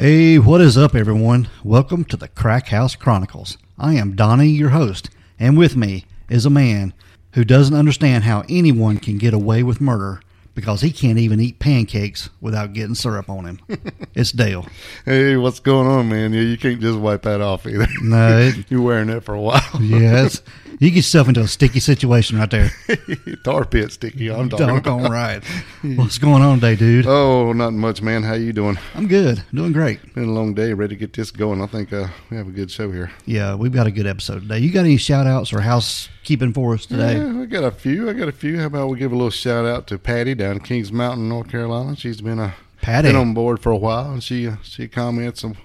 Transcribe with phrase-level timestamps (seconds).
[0.00, 1.50] Hey, what is up, everyone?
[1.62, 3.58] Welcome to the Crack House Chronicles.
[3.78, 6.94] I am Donnie, your host, and with me is a man
[7.34, 10.22] who doesn't understand how anyone can get away with murder
[10.54, 13.60] because he can't even eat pancakes without getting syrup on him.
[14.14, 14.64] it's Dale.
[15.04, 16.32] Hey, what's going on, man?
[16.32, 17.86] Yeah, you can't just wipe that off either.
[18.00, 19.82] No, it, You're wearing that for a while.
[19.82, 20.40] yes,
[20.80, 22.70] you get yourself into a sticky situation right there.
[23.44, 24.30] Tar pit sticky.
[24.30, 25.10] I'm talking about.
[25.10, 25.44] Right.
[25.82, 27.06] What's going on today, dude?
[27.06, 28.22] Oh, not much, man.
[28.22, 28.78] How you doing?
[28.94, 30.14] I'm good, doing great.
[30.14, 30.72] Been a long day.
[30.72, 31.60] Ready to get this going.
[31.60, 33.12] I think uh, we have a good show here.
[33.26, 34.60] Yeah, we've got a good episode today.
[34.60, 37.18] You got any shout outs or housekeeping for us today?
[37.18, 38.08] Yeah, I got a few.
[38.08, 38.58] I got a few.
[38.58, 41.50] How about we give a little shout out to Patty down in Kings Mountain, North
[41.50, 41.94] Carolina.
[41.94, 43.08] She's been a Patty.
[43.08, 45.58] been on board for a while, and she uh, she comments and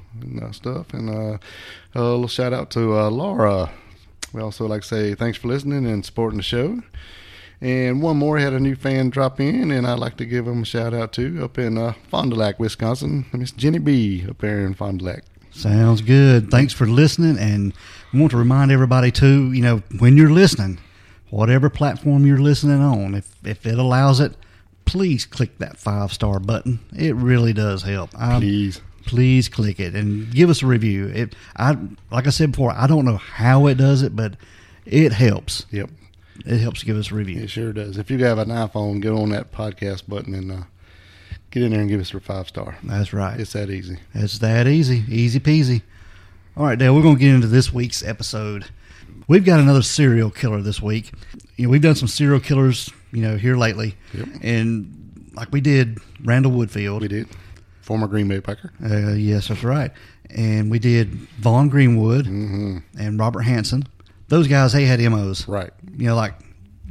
[0.43, 0.93] uh, stuff.
[0.93, 1.37] And uh,
[1.93, 3.71] a little shout out to uh, Laura.
[4.35, 6.81] We also like to say thanks for listening and supporting the show.
[7.61, 10.63] And one more had a new fan drop in, and I'd like to give him
[10.63, 14.39] a shout out to up in uh, Fond du Lac, Wisconsin, Miss Jenny B up
[14.39, 15.23] there in Fond du Lac.
[15.51, 16.51] Sounds good.
[16.51, 17.37] Thanks for listening.
[17.39, 17.71] And
[18.13, 20.79] I want to remind everybody, too, you know, when you're listening,
[21.29, 24.33] whatever platform you're listening on, if, if it allows it,
[24.83, 26.79] please click that five star button.
[26.93, 28.09] It really does help.
[28.19, 28.81] I- Please.
[29.05, 31.07] Please click it and give us a review.
[31.07, 31.77] It, I,
[32.11, 34.35] like I said before, I don't know how it does it, but
[34.85, 35.65] it helps.
[35.71, 35.89] Yep,
[36.45, 37.41] It helps give us a review.
[37.43, 37.97] it sure does.
[37.97, 40.61] If you have an iPhone, go on that podcast button and uh,
[41.51, 42.77] get in there and give us a five star.
[42.83, 43.39] That's right.
[43.39, 43.97] It's that easy.
[44.13, 45.81] It's that easy, easy peasy.
[46.57, 48.65] All right, Dale, we're going to get into this week's episode.
[49.27, 51.11] We've got another serial killer this week.
[51.57, 54.27] You know, we've done some serial killers, you know, here lately, Yep.
[54.41, 57.01] and like we did Randall Woodfield.
[57.01, 57.27] We did.
[57.85, 58.71] Former Green Bay Packer.
[58.83, 59.91] Uh, yes, that's right.
[60.31, 61.09] And we did
[61.39, 63.83] Vaughn Greenwood hmm and Robert Hansen.
[64.27, 65.47] Those guys, they had MOs.
[65.47, 65.69] Right.
[65.95, 66.33] You know, like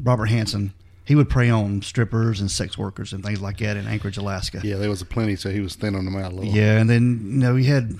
[0.00, 0.72] Robert Hansen,
[1.04, 4.60] he would prey on strippers and sex workers and things like that in Anchorage, Alaska.
[4.62, 6.52] Yeah, there was a plenty, so he was thin on them out a little.
[6.54, 7.98] Yeah, and then you know we had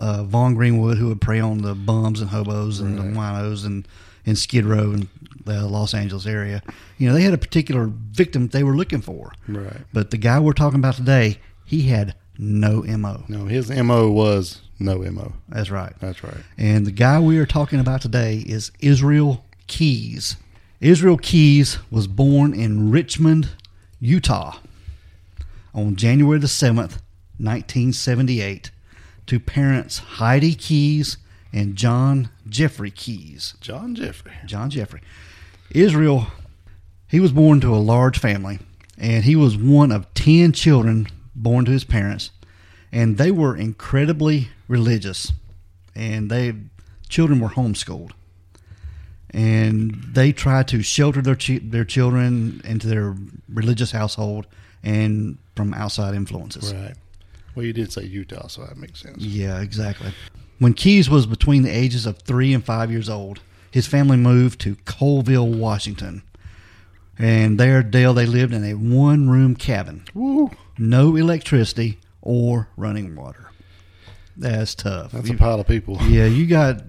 [0.00, 3.06] uh, Vaughn Greenwood who would prey on the bums and hobos and Right.
[3.12, 3.86] the winos and
[4.24, 5.06] in Skid Row and
[5.44, 6.62] the Los Angeles area.
[6.98, 9.76] You know they had a particular victim they were looking for, Right.
[9.92, 13.24] but the guy we're talking about today, he had no mo.
[13.28, 15.34] No, his MO was no MO.
[15.50, 15.92] That's right.
[16.00, 16.38] That's right.
[16.56, 20.36] And the guy we are talking about today is Israel Keyes.
[20.80, 23.50] Israel Keyes was born in Richmond,
[24.00, 24.60] Utah
[25.74, 27.02] on January the 7th,
[27.36, 28.70] 1978,
[29.26, 31.18] to parents Heidi Keyes
[31.52, 33.56] and John Jeffrey Keyes.
[33.60, 34.32] John Jeffrey.
[34.46, 35.02] John Jeffrey.
[35.70, 36.28] Israel,
[37.08, 38.58] he was born to a large family,
[38.96, 41.08] and he was one of 10 children
[41.42, 42.30] born to his parents,
[42.92, 45.32] and they were incredibly religious,
[45.94, 46.54] and they
[47.08, 48.12] children were homeschooled,
[49.30, 53.14] and they tried to shelter their chi- their children into their
[53.48, 54.46] religious household
[54.82, 56.72] and from outside influences.
[56.72, 56.94] Right.
[57.54, 59.18] Well, you did say Utah, so that makes sense.
[59.18, 60.12] Yeah, exactly.
[60.58, 64.60] When Keyes was between the ages of three and five years old, his family moved
[64.60, 66.22] to Colville, Washington.
[67.18, 70.50] And there, Dale, they lived in a one room cabin, Woo!
[70.78, 73.50] no electricity or running water.
[74.36, 75.10] That's tough.
[75.12, 75.98] That's You- a pile of people.
[76.02, 76.82] yeah, you got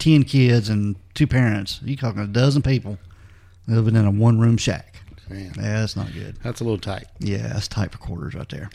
[0.00, 1.80] 10 kids and two parents.
[1.84, 2.98] You're talking a dozen people
[3.68, 4.94] living in a one room shack.
[5.28, 6.36] Man, That's not good.
[6.42, 7.06] that's a little tight.
[7.20, 8.70] Yeah, that's tight for quarters right there.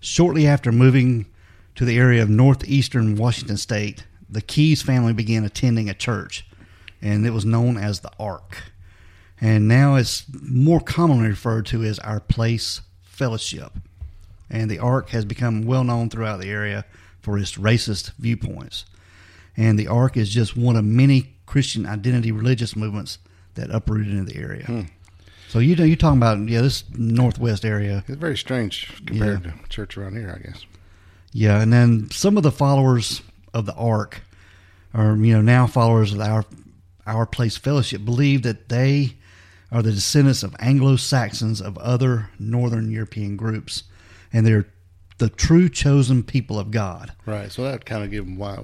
[0.00, 1.26] Shortly after moving
[1.76, 6.44] to the area of northeastern Washington state, the Keyes family began attending a church,
[7.00, 8.71] and it was known as the Ark.
[9.42, 13.72] And now it's more commonly referred to as Our Place Fellowship.
[14.48, 16.84] And the Ark has become well known throughout the area
[17.20, 18.84] for its racist viewpoints.
[19.56, 23.18] And the Ark is just one of many Christian identity religious movements
[23.54, 24.64] that uprooted in the area.
[24.64, 24.82] Hmm.
[25.48, 29.54] So you know, you're talking about yeah, this northwest area, It's very strange compared to
[29.68, 30.64] church around here, I guess.
[31.32, 33.22] yeah, and then some of the followers
[33.52, 34.22] of the Ark,
[34.94, 36.44] or you know, now followers of our
[37.06, 39.16] our place fellowship, believe that they
[39.72, 43.84] are the descendants of Anglo Saxons of other Northern European groups,
[44.32, 44.66] and they're
[45.18, 47.12] the true chosen people of God.
[47.26, 47.50] Right.
[47.50, 48.58] So that kind of give them why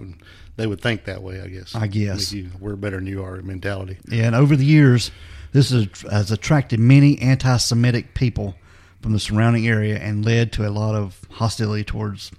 [0.56, 1.74] they would think that way, I guess.
[1.74, 2.32] I guess.
[2.32, 3.98] You, we're better than you are mentality.
[4.08, 5.10] Yeah, And over the years,
[5.52, 8.56] this is, has attracted many anti Semitic people
[9.00, 12.32] from the surrounding area and led to a lot of hostility towards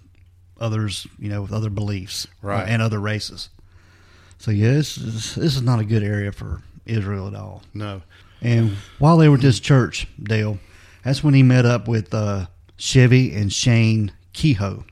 [0.59, 2.67] others, you know, with other beliefs uh, Right.
[2.69, 3.49] and other races.
[4.37, 7.63] So, yeah, this is, this is not a good area for Israel at all.
[7.73, 8.01] No.
[8.41, 10.59] And while they were at this church, Dale,
[11.03, 12.47] that's when he met up with uh,
[12.77, 14.85] Chevie and Cheyne Kehoe.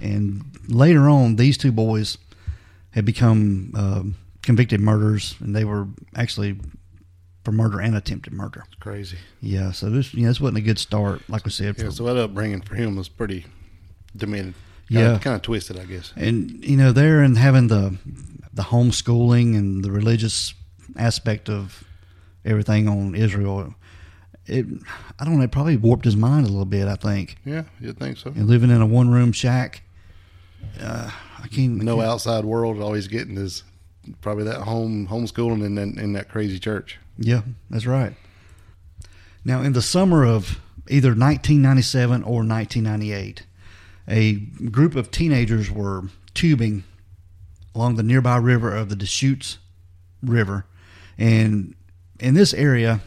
[0.00, 2.18] And later on, these two boys
[2.90, 4.02] had become uh,
[4.42, 6.58] convicted murderers, and they were actually
[7.44, 8.64] for murder and attempted murder.
[8.80, 9.18] Crazy.
[9.40, 11.76] Yeah, so this, you know, this wasn't a good start, like we said.
[11.76, 13.46] For, Yeah, so that upbringing for him was pretty
[14.16, 14.54] demented.
[14.88, 15.10] Yeah.
[15.10, 16.12] Kind, kind of twisted, I guess.
[16.16, 17.96] and you know, there and having the
[18.52, 20.54] the homeschooling and the religious
[20.96, 21.84] aspect of
[22.46, 23.74] everything on Israel,
[24.46, 24.64] it
[25.18, 26.88] I don't know, it probably warped his mind a little bit.
[26.88, 27.36] I think.
[27.44, 28.30] Yeah, you'd think so.
[28.30, 29.82] and living in a one room shack.
[30.80, 31.10] Uh,
[31.42, 31.76] I can't.
[31.82, 33.62] No I can't- outside world, always getting is
[34.20, 36.98] probably that home homeschooling and then in that crazy church.
[37.18, 38.14] Yeah, that's right.
[39.44, 43.44] Now, in the summer of either 1997 or 1998,
[44.08, 44.34] a
[44.70, 46.04] group of teenagers were
[46.34, 46.84] tubing
[47.74, 49.58] along the nearby river of the Deschutes
[50.22, 50.66] River,
[51.18, 51.74] and
[52.20, 53.00] in this area,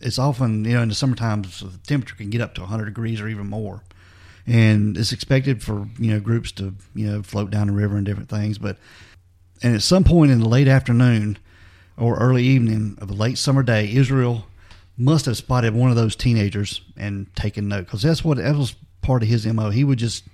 [0.00, 3.20] it's often you know in the summertime the temperature can get up to 100 degrees
[3.20, 3.82] or even more,
[4.46, 8.06] and it's expected for you know groups to you know float down the river and
[8.06, 8.78] different things, but
[9.62, 11.38] and at some point in the late afternoon
[11.96, 14.46] or early evening of a late summer day, Israel
[14.96, 18.74] must have spotted one of those teenagers and taken note because that's what that was
[19.02, 19.70] part of his mo.
[19.70, 20.24] He would just,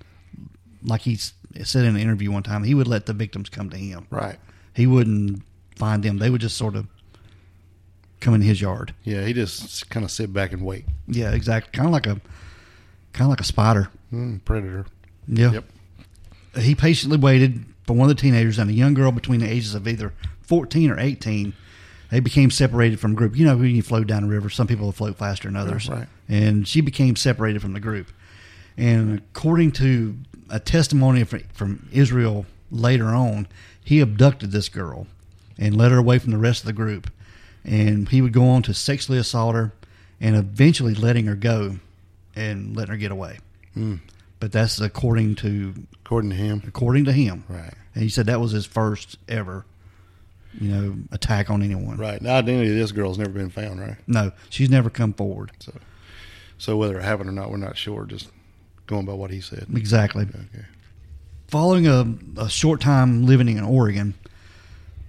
[0.83, 3.77] like he said in an interview one time, he would let the victims come to
[3.77, 4.07] him.
[4.09, 4.37] Right.
[4.75, 5.43] He wouldn't
[5.75, 6.87] find them; they would just sort of
[8.19, 8.93] come in his yard.
[9.03, 10.85] Yeah, he just kind of sit back and wait.
[11.07, 11.71] Yeah, exactly.
[11.71, 12.21] Kind of like a,
[13.13, 13.89] kind of like a spider.
[14.13, 14.85] Mm, predator.
[15.27, 15.51] Yeah.
[15.51, 15.65] Yep.
[16.59, 19.75] He patiently waited for one of the teenagers and a young girl between the ages
[19.75, 20.13] of either
[20.43, 21.53] 14 or 18.
[22.11, 23.35] They became separated from the group.
[23.35, 25.89] You know, when you float down the river, some people float faster than others.
[25.89, 26.07] right.
[26.29, 28.11] And she became separated from the group.
[28.77, 30.17] And according to
[30.49, 33.47] a testimony from, from Israel later on,
[33.83, 35.07] he abducted this girl
[35.57, 37.09] and led her away from the rest of the group.
[37.65, 39.73] And he would go on to sexually assault her
[40.21, 41.77] and eventually letting her go
[42.35, 43.39] and letting her get away.
[43.75, 43.99] Mm.
[44.39, 45.73] But that's according to
[46.05, 46.61] According to him.
[46.67, 47.43] according to him.
[47.49, 47.73] Right.
[47.95, 49.65] And he said that was his first ever,
[50.59, 51.97] you know, attack on anyone.
[51.97, 52.21] Right.
[52.21, 53.95] The identity of this girl's never been found, right?
[54.05, 55.51] No, she's never come forward.
[55.59, 55.73] So,
[56.59, 58.05] so whether it happened or not, we're not sure.
[58.05, 58.29] Just
[58.85, 59.65] going by what he said.
[59.75, 60.23] Exactly.
[60.23, 60.65] Okay.
[61.47, 62.05] Following a,
[62.37, 64.13] a short time living in Oregon,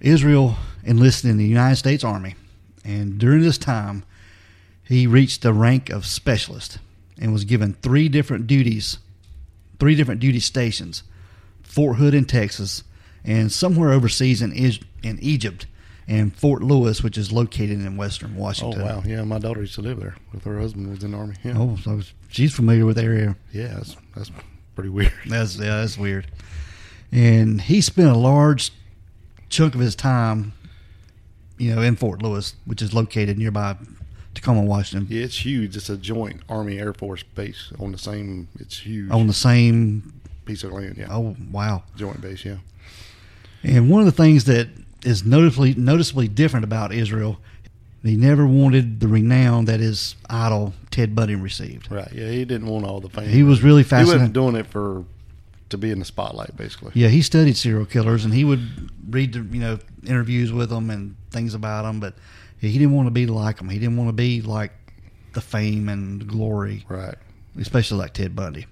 [0.01, 2.35] Israel enlisted in the United States Army.
[2.87, 4.03] And during this time,
[4.83, 6.79] he reached the rank of specialist
[7.19, 8.97] and was given three different duties,
[9.79, 11.03] three different duty stations
[11.63, 12.83] Fort Hood in Texas,
[13.25, 15.65] and somewhere overseas in, Is- in Egypt,
[16.07, 18.81] and Fort Lewis, which is located in western Washington.
[18.81, 19.03] Oh wow.
[19.05, 21.35] Yeah, my daughter used to live there with her husband was in the army.
[21.43, 21.55] Yeah.
[21.57, 21.99] Oh, so
[22.29, 23.35] she's familiar with the area.
[23.51, 23.73] Yeah.
[23.75, 24.31] That's that's
[24.75, 25.11] pretty weird.
[25.27, 26.27] That's yeah, that's weird.
[27.11, 28.71] And he spent a large
[29.49, 30.53] chunk of his time,
[31.57, 33.75] you know, in Fort Lewis, which is located nearby
[34.33, 35.75] Tacoma, Washington, Yeah, it's huge.
[35.75, 38.47] It's a joint Army Air Force base on the same.
[38.59, 40.13] It's huge on the same.
[40.45, 40.95] piece of land.
[40.97, 41.07] Yeah.
[41.09, 41.83] Oh wow!
[41.95, 42.45] Joint base.
[42.45, 42.57] Yeah.
[43.63, 44.69] And one of the things that
[45.03, 47.39] is noticeably noticeably different about Israel,
[48.03, 51.91] he never wanted the renown that his idol Ted Bundy received.
[51.91, 52.11] Right.
[52.13, 52.29] Yeah.
[52.29, 53.29] He didn't want all the fame.
[53.29, 54.13] He was really fascinating.
[54.13, 55.03] He wasn't doing it for
[55.69, 56.91] to be in the spotlight, basically.
[56.93, 58.61] Yeah, he studied serial killers, and he would
[59.09, 62.13] read the you know interviews with them and things about them, but
[62.59, 63.69] he didn't want to be like them.
[63.69, 64.71] He didn't want to be like
[65.33, 67.15] the fame and the glory, Right.
[67.59, 68.65] especially like Ted Bundy.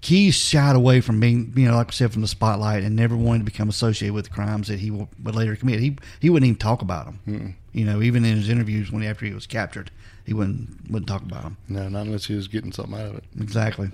[0.00, 3.14] Keyes shied away from being, you know, like I said, from the spotlight, and never
[3.14, 5.78] wanted to become associated with the crimes that he would later commit.
[5.80, 7.20] He he wouldn't even talk about them.
[7.28, 7.54] Mm-mm.
[7.74, 9.90] You know, even in his interviews when after he was captured,
[10.24, 11.58] he wouldn't wouldn't talk about them.
[11.68, 13.24] No, not unless he was getting something out of it.
[13.38, 13.90] Exactly.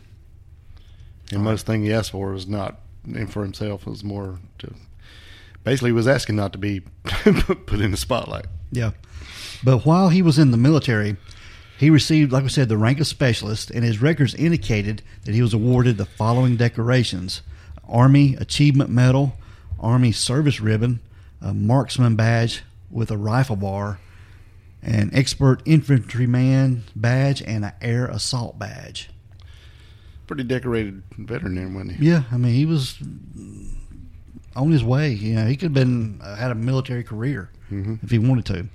[1.32, 2.80] And most thing he asked for was not
[3.28, 3.86] for himself.
[3.86, 4.74] It was more to
[5.64, 8.46] basically was asking not to be put in the spotlight.
[8.70, 8.92] Yeah.
[9.64, 11.16] But while he was in the military,
[11.76, 15.42] he received, like I said, the rank of specialist, and his records indicated that he
[15.42, 17.42] was awarded the following decorations
[17.88, 19.34] Army Achievement Medal,
[19.80, 21.00] Army Service Ribbon,
[21.40, 23.98] a marksman badge with a rifle bar,
[24.82, 29.10] an expert infantryman badge, and an air assault badge.
[30.26, 32.06] Pretty decorated veteran wasn't he?
[32.08, 32.98] Yeah, I mean, he was
[34.56, 35.12] on his way.
[35.12, 38.02] You know, he could have been uh, had a military career Mhm.
[38.02, 38.66] if he wanted to.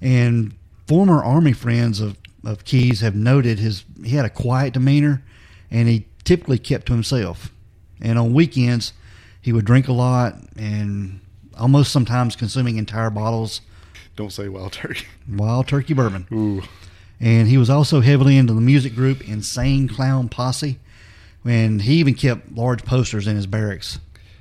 [0.00, 0.54] And
[0.86, 5.22] former Army friends of, of Keyes have noted his he had a quiet demeanor,
[5.70, 7.52] and he typically kept to himself.
[8.00, 8.92] And on weekends,
[9.42, 11.20] he would drink a lot and
[11.58, 13.60] almost sometimes consuming entire bottles
[14.16, 15.04] Don't say wild turkey.
[15.28, 16.26] wild turkey bourbon.
[16.32, 16.62] Ooh.
[17.20, 20.78] And he was also heavily into the music group Insane Clown Posse,
[21.44, 23.98] and he even kept large posters in his barracks.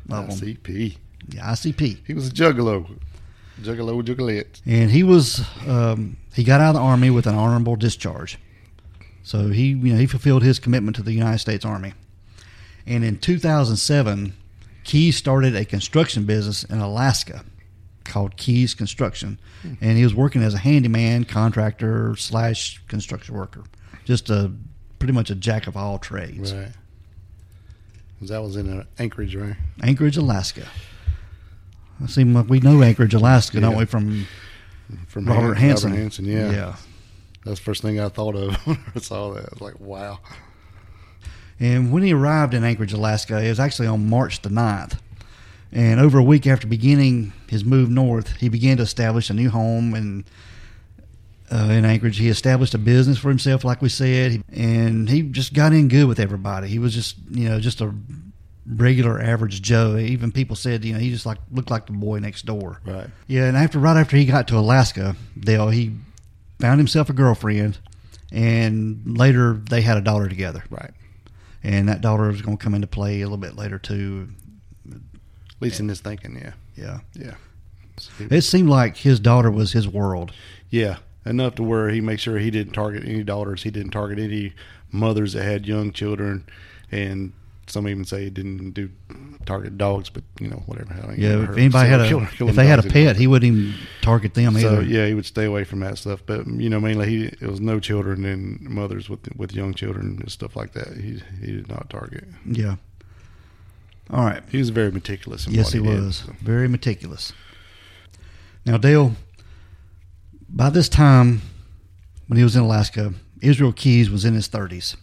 [0.09, 0.55] Of them.
[0.55, 0.97] ICP.
[1.27, 1.97] The ICP.
[2.07, 2.89] He was a juggalo.
[3.61, 4.61] Juggalo juggalette.
[4.65, 8.39] and he was um, he got out of the army with an honorable discharge.
[9.21, 11.93] So he you know he fulfilled his commitment to the United States Army.
[12.87, 14.33] And in 2007,
[14.85, 17.43] Keyes started a construction business in Alaska
[18.09, 23.63] called Keyes Construction, and he was working as a handyman, contractor slash construction worker,
[24.05, 24.51] just a
[24.99, 26.53] pretty much a jack of all trades.
[26.53, 26.71] Right.
[28.21, 29.55] That was in uh, Anchorage, right?
[29.81, 30.67] Anchorage, Alaska.
[32.03, 33.85] I seem like we know Anchorage, Alaska, don't we?
[33.85, 34.27] From
[35.07, 35.91] From Robert Han- Hansen.
[35.91, 36.51] Robert Hansen, yeah.
[36.51, 36.75] yeah.
[37.45, 39.45] That's the first thing I thought of when I saw that.
[39.45, 40.19] I was like, wow.
[41.59, 44.97] And when he arrived in Anchorage, Alaska, it was actually on March the 9th.
[45.71, 49.49] And over a week after beginning his move north, he began to establish a new
[49.49, 50.23] home and
[51.51, 52.17] uh, in Anchorage.
[52.17, 56.05] He established a business for himself, like we said, and he just got in good
[56.07, 56.67] with everybody.
[56.67, 57.93] He was just, you know, just a
[58.67, 59.97] regular average Joe.
[59.97, 62.81] Even people said, you know, he just like looked like the boy next door.
[62.85, 63.07] Right.
[63.27, 65.91] Yeah, and after right after he got to Alaska, Dale, he
[66.59, 67.77] found himself a girlfriend,
[68.31, 70.91] and later they had a daughter together Right.
[71.63, 74.29] and that daughter is going to come into play a little bit later too.
[75.59, 76.53] At least in his thinking, yeah.
[76.75, 77.35] Yeah, Yeah.
[78.29, 80.31] it seemed like his daughter was his world.
[80.69, 80.97] Yeah.
[81.25, 83.63] Enough to where he makes sure he didn't target any daughters.
[83.63, 84.53] He didn't target any
[84.91, 86.45] mothers that had young children.
[86.91, 87.33] And
[87.67, 88.89] some even say he didn't do
[89.45, 91.13] target dogs, but, you know, whatever.
[91.17, 93.51] Yeah, if anybody had a serial killer killing if they had a pet, he wouldn't
[93.53, 94.81] even target them So either.
[94.83, 96.21] yeah, he would stay away from that stuff.
[96.25, 100.17] But you know, mainly he it was no children and mothers with with young children
[100.21, 100.95] and stuff like that.
[100.95, 102.23] He he did not target.
[102.49, 102.77] Yeah.
[104.11, 104.41] All right.
[104.49, 105.45] He was very meticulous.
[105.45, 106.33] In Yes, what he did, was so.
[106.41, 107.31] very meticulous.
[108.65, 109.13] Now, Dale,
[110.47, 111.41] by this time,
[112.27, 114.97] when he was in Alaska, Israel Keyes was in his thirties.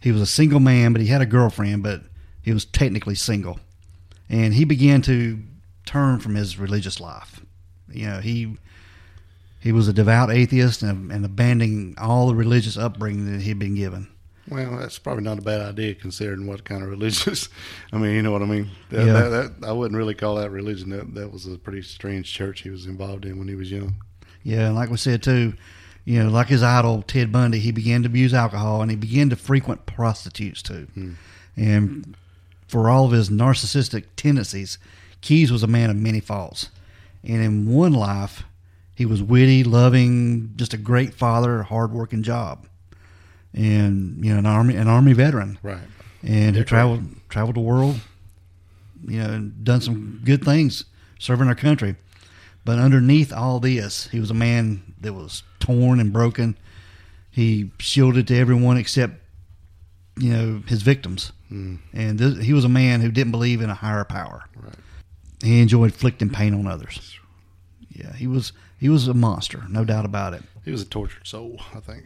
[0.00, 2.02] He was a single man, but he had a girlfriend, but
[2.42, 3.58] he was technically single,
[4.28, 5.42] and he began to
[5.84, 7.40] turn from his religious life.
[7.92, 8.56] You know, he
[9.60, 13.74] he was a devout atheist and, and abandoning all the religious upbringing that he'd been
[13.74, 14.08] given.
[14.50, 17.48] Well, that's probably not a bad idea considering what kind of religious.
[17.92, 18.70] I mean, you know what I mean.
[18.90, 19.12] That, Yeah.
[19.12, 20.90] that, that, I wouldn't really call that religion.
[20.90, 23.96] That that was a pretty strange church he was involved in when he was young.
[24.42, 25.54] Yeah, and like we said too,
[26.04, 29.28] you know, like his idol Ted Bundy, he began to abuse alcohol and he began
[29.30, 30.86] to frequent prostitutes too.
[30.94, 31.12] Hmm.
[31.56, 32.16] And
[32.66, 34.78] for all of his narcissistic tendencies,
[35.20, 36.70] Keyes was a man of many faults.
[37.24, 38.44] And in one life,
[38.94, 42.66] he was witty, loving, just a great father, hard-working job,
[43.58, 45.82] and you know, an army an army veteran, Right.
[46.22, 48.00] and who traveled traveled the world,
[49.06, 50.84] you know, and done some good things
[51.18, 51.96] serving our country.
[52.64, 56.56] But underneath all this, he was a man that was torn and broken.
[57.30, 59.14] He shielded to everyone except,
[60.18, 61.32] you know, his victims.
[61.50, 64.44] Mm, And this, he was a man who didn't believe in a higher power.
[64.56, 64.74] right.
[65.42, 67.18] He enjoyed inflicting pain on others.
[67.90, 70.42] Yeah, he was he was a monster, no doubt about it.
[70.64, 71.60] He was a tortured soul.
[71.74, 72.04] I think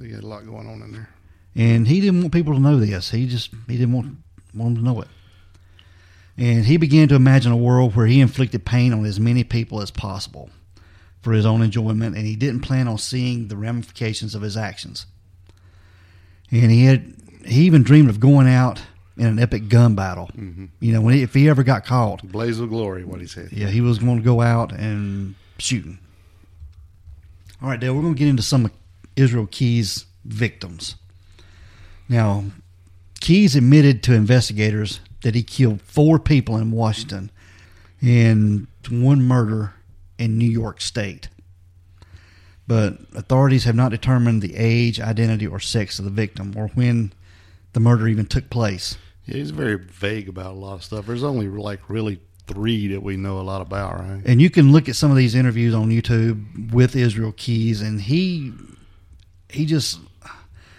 [0.00, 1.08] he had a lot going on in there.
[1.56, 3.10] And he didn't want people to know this.
[3.10, 4.16] He just he didn't want
[4.54, 5.08] want them to know it.
[6.36, 9.80] And he began to imagine a world where he inflicted pain on as many people
[9.80, 10.50] as possible
[11.22, 15.06] for his own enjoyment, and he didn't plan on seeing the ramifications of his actions.
[16.50, 17.14] And he had
[17.46, 18.82] he even dreamed of going out
[19.16, 20.28] in an epic gun battle.
[20.36, 20.70] Mhm.
[20.80, 23.50] You know, when he, if he ever got caught, Blaze of glory, what he said.
[23.52, 25.98] yeah, he was going to go out and shooting.
[27.62, 28.70] All right, Dale, we're going to get into some
[29.16, 30.96] Israel Keyes' victims.
[32.08, 32.44] Now,
[33.20, 37.30] Keyes admitted to investigators that he killed four people in Washington
[38.00, 39.74] and one murder
[40.18, 41.28] in New York State.
[42.66, 47.12] But authorities have not determined the age, identity, or sex of the victim or when
[47.72, 48.96] the murder even took place.
[49.26, 51.06] Yeah, he's very vague about a lot of stuff.
[51.06, 54.22] There's only like really three that we know a lot about, right?
[54.26, 58.02] And you can look at some of these interviews on YouTube with Israel Keyes, and
[58.02, 58.52] he
[59.54, 59.98] he just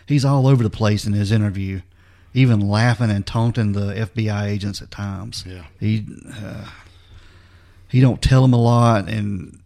[0.06, 1.82] he's all over the place in his interview,
[2.34, 5.44] even laughing and taunting the FBI agents at times.
[5.48, 5.66] Yeah.
[5.80, 6.06] He
[6.44, 6.70] uh,
[7.88, 9.60] he don't tell them a lot, and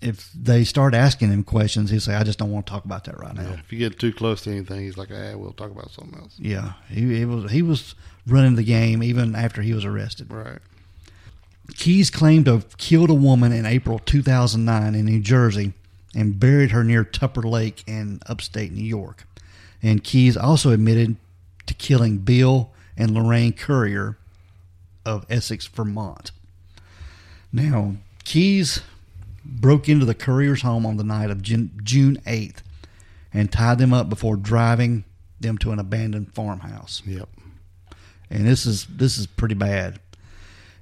[0.00, 3.04] if they start asking him questions, he'll say, "I just don't want to talk about
[3.04, 3.60] that right now." Yeah.
[3.60, 6.34] If you get too close to anything, he's like, "Ah, we'll talk about something else."
[6.38, 7.94] Yeah, he, he was he was
[8.26, 10.32] running the game even after he was arrested.
[10.32, 10.58] Right.
[11.74, 15.72] Keyes claimed to have killed a woman in April 2009 in New Jersey
[16.14, 19.24] and buried her near Tupper Lake in upstate New York.
[19.82, 21.16] And Keyes also admitted
[21.66, 24.18] to killing Bill and Lorraine Currier
[25.04, 26.30] of Essex, Vermont.
[27.52, 28.82] Now, Keyes
[29.44, 32.58] broke into the Currier's home on the night of June, June 8th
[33.34, 35.04] and tied them up before driving
[35.40, 37.02] them to an abandoned farmhouse.
[37.06, 37.28] Yep.
[38.30, 40.00] And this is this is pretty bad.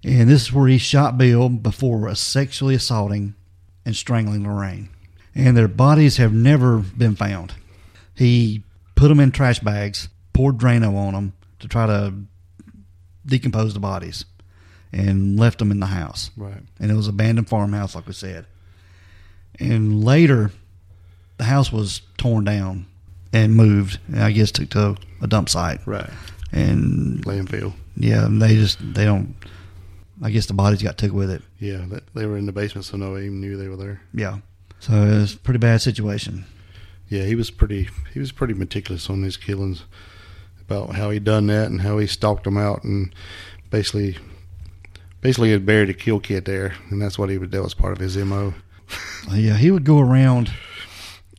[0.02, 3.34] And this is where he shot Bill before sexually assaulting
[3.84, 4.88] and strangling Lorraine.
[5.34, 7.54] And their bodies have never been found.
[8.14, 8.64] He
[8.96, 12.14] put them in trash bags, poured Drano on them to try to
[13.24, 14.24] decompose the bodies,
[14.92, 16.30] and left them in the house.
[16.36, 16.62] Right.
[16.80, 18.46] And it was an abandoned farmhouse, like we said.
[19.58, 20.50] And later,
[21.38, 22.86] the house was torn down
[23.32, 25.80] and moved, and I guess took to a dump site.
[25.86, 26.10] Right.
[26.52, 27.72] And Landfill.
[27.96, 29.36] yeah, and they just they don't.
[30.22, 31.42] I guess the bodies got took with it.
[31.58, 31.84] Yeah,
[32.14, 34.00] they were in the basement, so nobody even knew they were there.
[34.12, 34.38] Yeah,
[34.80, 36.44] so it was a pretty bad situation.
[37.08, 37.88] Yeah, he was pretty.
[38.12, 39.84] He was pretty meticulous on his killings,
[40.60, 43.14] about how he done that and how he stalked them out and
[43.70, 44.16] basically,
[45.20, 47.50] basically had buried a kill kit there, and that's what he would.
[47.50, 48.54] That was part of his mo.
[49.32, 50.50] Yeah, he would go around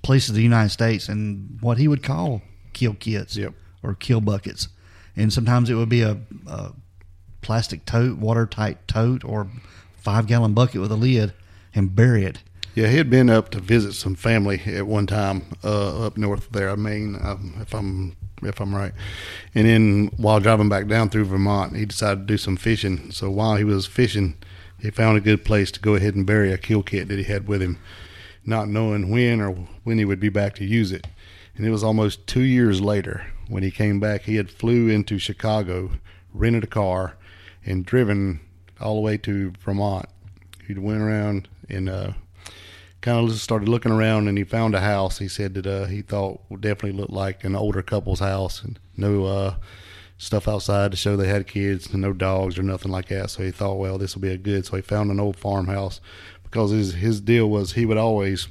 [0.03, 2.41] places in the United States and what he would call
[2.73, 3.53] kill kits Yep.
[3.83, 4.67] or kill buckets,
[5.15, 6.17] and sometimes it would be a,
[6.47, 6.71] a
[7.41, 9.47] plastic tote, watertight tote, or
[9.95, 11.33] five gallon bucket with a lid,
[11.73, 12.39] and bury it.
[12.73, 16.49] Yeah, he had been up to visit some family at one time uh, up north
[16.51, 16.69] there.
[16.69, 18.93] I mean, um, if I'm if I'm right.
[19.53, 23.11] And then while driving back down through Vermont, he decided to do some fishing.
[23.11, 24.35] So while he was fishing,
[24.79, 27.25] he found a good place to go ahead and bury a kill kit that he
[27.25, 27.77] had with him,
[28.45, 29.51] not knowing when or
[29.83, 31.07] when he would be back to use it.
[31.55, 34.23] And it was almost two years later when he came back.
[34.23, 35.91] He had flew into Chicago,
[36.33, 37.17] rented a car,
[37.65, 38.39] and driven
[38.79, 40.05] all the way to Vermont.
[40.65, 42.11] He'd went around and uh,
[43.01, 45.17] kind of started looking around and he found a house.
[45.17, 48.79] He said that uh, he thought would definitely look like an older couple's house and
[48.95, 49.55] no uh,
[50.17, 53.31] stuff outside to show they had kids and no dogs or nothing like that.
[53.31, 55.99] So he thought well this will be a good so he found an old farmhouse
[56.43, 58.47] because his, his deal was he would always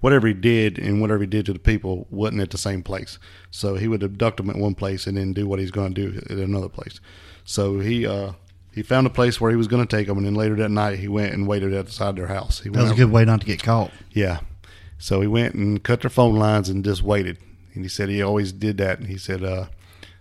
[0.00, 3.18] whatever he did and whatever he did to the people wasn't at the same place.
[3.50, 6.10] So he would abduct them at one place and then do what he's going to
[6.10, 7.00] do at another place.
[7.44, 8.32] So he uh
[8.76, 10.70] he found a place where he was going to take them, and then later that
[10.70, 12.60] night he went and waited outside their house.
[12.60, 13.90] He That was a good way not to get caught.
[14.12, 14.40] yeah.
[14.98, 17.38] So he went and cut their phone lines and just waited.
[17.74, 18.98] And he said he always did that.
[18.98, 19.40] And he said,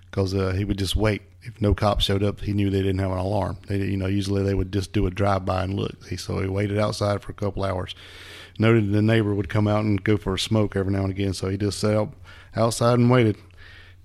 [0.09, 1.21] because uh, he would just wait.
[1.43, 3.57] If no cops showed up, he knew they didn't have an alarm.
[3.67, 6.05] They, you know, usually they would just do a drive by and look.
[6.07, 7.93] He, so he waited outside for a couple hours.
[8.57, 11.33] Noted the neighbor would come out and go for a smoke every now and again.
[11.33, 12.13] So he just sat out,
[12.55, 13.37] outside and waited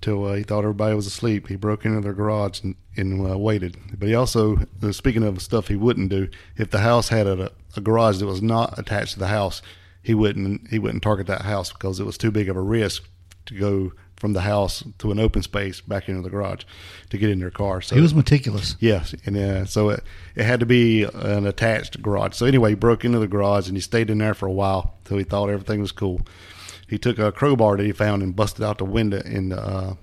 [0.01, 1.47] till uh, he thought everybody was asleep.
[1.47, 3.77] He broke into their garage and, and uh, waited.
[3.97, 7.51] But he also, uh, speaking of stuff he wouldn't do, if the house had a,
[7.75, 9.61] a garage that was not attached to the house,
[10.03, 13.03] he wouldn't he wouldn't target that house because it was too big of a risk
[13.45, 16.63] to go from the house to an open space back into the garage
[17.09, 17.81] to get in their car.
[17.81, 18.75] So He was meticulous.
[18.79, 20.03] Yes, and uh, so it,
[20.35, 22.35] it had to be an attached garage.
[22.35, 24.95] So anyway, he broke into the garage and he stayed in there for a while
[25.05, 26.21] till he thought everything was cool.
[26.91, 29.93] He took a crowbar that he found and busted out the window in the uh,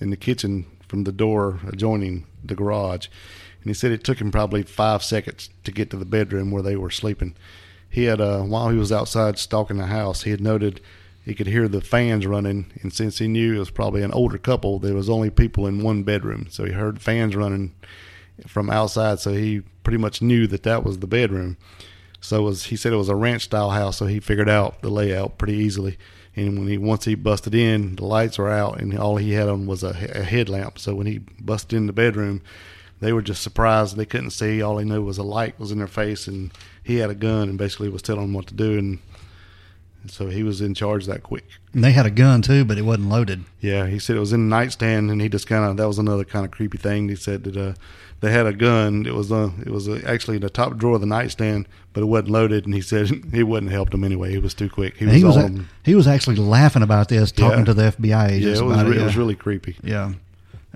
[0.00, 3.06] in the kitchen from the door adjoining the garage.
[3.62, 6.60] And he said it took him probably five seconds to get to the bedroom where
[6.60, 7.36] they were sleeping.
[7.88, 10.80] He had uh, while he was outside stalking the house, he had noted
[11.24, 14.36] he could hear the fans running, and since he knew it was probably an older
[14.36, 17.72] couple, there was only people in one bedroom, so he heard fans running
[18.48, 19.20] from outside.
[19.20, 21.56] So he pretty much knew that that was the bedroom.
[22.20, 24.90] So was he said it was a ranch style house, so he figured out the
[24.90, 25.98] layout pretty easily.
[26.34, 29.48] And when he once he busted in, the lights were out, and all he had
[29.48, 30.78] on was a, a headlamp.
[30.78, 32.42] So when he busted in the bedroom,
[33.00, 34.62] they were just surprised they couldn't see.
[34.62, 37.48] All they knew was a light was in their face, and he had a gun
[37.48, 38.78] and basically was telling them what to do.
[38.78, 38.98] And
[40.06, 41.44] so he was in charge that quick.
[41.72, 43.44] And they had a gun too, but it wasn't loaded.
[43.60, 45.98] Yeah, he said it was in the nightstand, and he just kind of that was
[45.98, 47.08] another kind of creepy thing.
[47.08, 47.74] He said that uh,
[48.20, 49.06] they had a gun.
[49.06, 52.02] It was uh, it was uh, actually in the top drawer of the nightstand, but
[52.02, 52.64] it wasn't loaded.
[52.66, 54.30] And he said he wouldn't help them anyway.
[54.30, 54.96] He was too quick.
[54.96, 57.64] He And was, he was on a- he was actually laughing about this, talking Yeah.
[57.64, 58.96] to the FBI Yeah, agents it was about it.
[58.98, 59.76] it was really creepy.
[59.82, 60.12] yeah,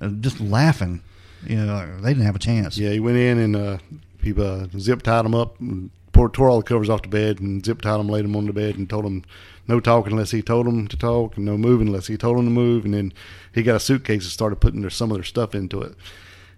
[0.01, 1.03] Uh, just laughing.
[1.47, 2.77] You know, they didn't have a chance.
[2.77, 3.79] Yeah, he went in and uh,
[4.23, 7.41] he uh, zip tied them up, and poured, tore all the covers off the bed,
[7.41, 9.23] and zip tied them, laid them on the bed, and told them
[9.69, 12.47] no talking unless he told them to talk, and no moving unless he told them
[12.47, 12.85] to move.
[12.85, 13.13] And then
[13.55, 15.95] he got a suitcase and started putting their, some of their stuff into it.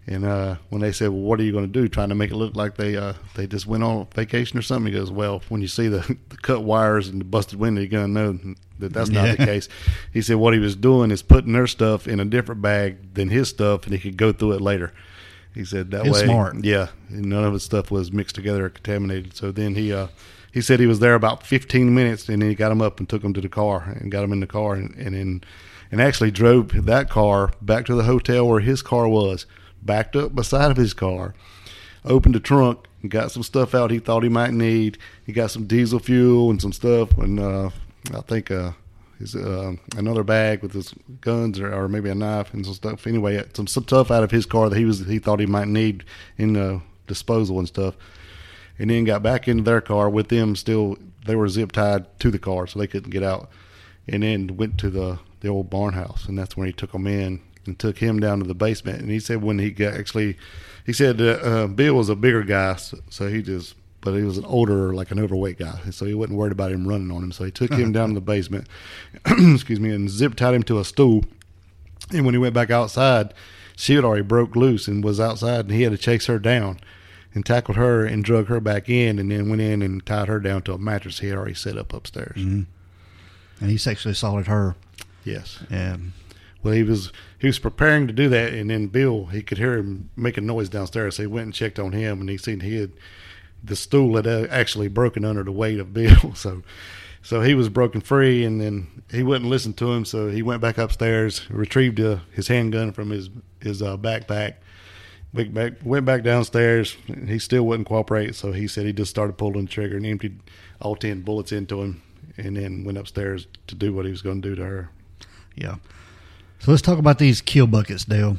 [0.07, 2.31] And uh, when they said, "Well, what are you going to do?" Trying to make
[2.31, 5.43] it look like they uh, they just went on vacation or something, he goes, "Well,
[5.51, 8.55] when you see the, the cut wires and the busted window, you're going to know
[8.79, 9.69] that that's not the case."
[10.13, 13.29] He said what he was doing is putting their stuff in a different bag than
[13.29, 14.95] his stuff, and he could go through it later.
[15.55, 16.65] He said that He was way, smart.
[16.65, 19.37] yeah, none of his stuff was mixed together or contaminated.
[19.37, 20.09] So then he uh,
[20.53, 23.09] he said he was there about 15 minutes, and then he got him up and
[23.09, 25.45] took him to the car and got him in the car, and, and then
[25.91, 29.47] and actually drove that car back to the hotel where his car was,
[29.83, 31.35] backed up beside of his car,
[32.05, 34.99] opened the trunk, and got some stuff out he thought he might need.
[35.25, 37.71] He got some diesel fuel and some stuff, and uh,
[38.15, 38.73] I think uh,
[39.19, 43.07] his uh, another bag with his guns or, or maybe a knife and some stuff.
[43.07, 46.05] Anyway, some stuff out of his car that he was he thought he might need
[46.37, 47.97] in uh, disposal and stuff.
[48.79, 52.31] And then got back into their car with them still they were zip tied to
[52.31, 53.51] the car so they couldn't get out.
[54.07, 57.07] And then went to the the old barn house and that's when he took them
[57.07, 59.01] in and took him down to the basement.
[59.01, 60.37] And he said when he got actually
[60.87, 64.23] he said uh, uh, bill was a bigger guy so, so, he just but he
[64.23, 67.23] was an older like an overweight guy so he wasn't worried about him running on
[67.23, 68.67] him so he took him down to the basement
[69.27, 71.25] excuse me and zip tied him to a stool
[72.13, 73.35] and when he went back outside
[73.77, 76.79] she had already broke loose and was outside and he had to chase her down
[77.35, 80.41] and tackled her and drug her back in, and then went in and tied her
[80.41, 82.37] down to a mattress he had already set up upstairs.
[82.37, 82.63] Mm-hmm.
[83.61, 84.77] And he sexually assaulted her.
[85.25, 85.63] Yes.
[85.71, 86.15] Um,
[86.63, 89.77] well, he was he was preparing to do that, and then Bill he could hear
[89.77, 92.77] him making noise downstairs, so he went and checked on him, and he seen he
[92.77, 92.93] had
[93.63, 96.63] the stool had uh, actually broken under the weight of Bill, so
[97.23, 100.61] so he was broken free, and then he wouldn't listen to him, so he went
[100.61, 104.55] back upstairs, retrieved uh, his handgun from his his uh, backpack,
[105.35, 106.97] Went back, went back downstairs.
[107.27, 110.41] He still wouldn't cooperate, so he said he just started pulling the trigger and emptied
[110.81, 112.03] all ten bullets into him,
[112.39, 114.91] and then went upstairs to do what he was going to do to her.
[115.55, 115.77] Yeah.
[116.61, 118.39] So let's talk about these kill buckets, Dale.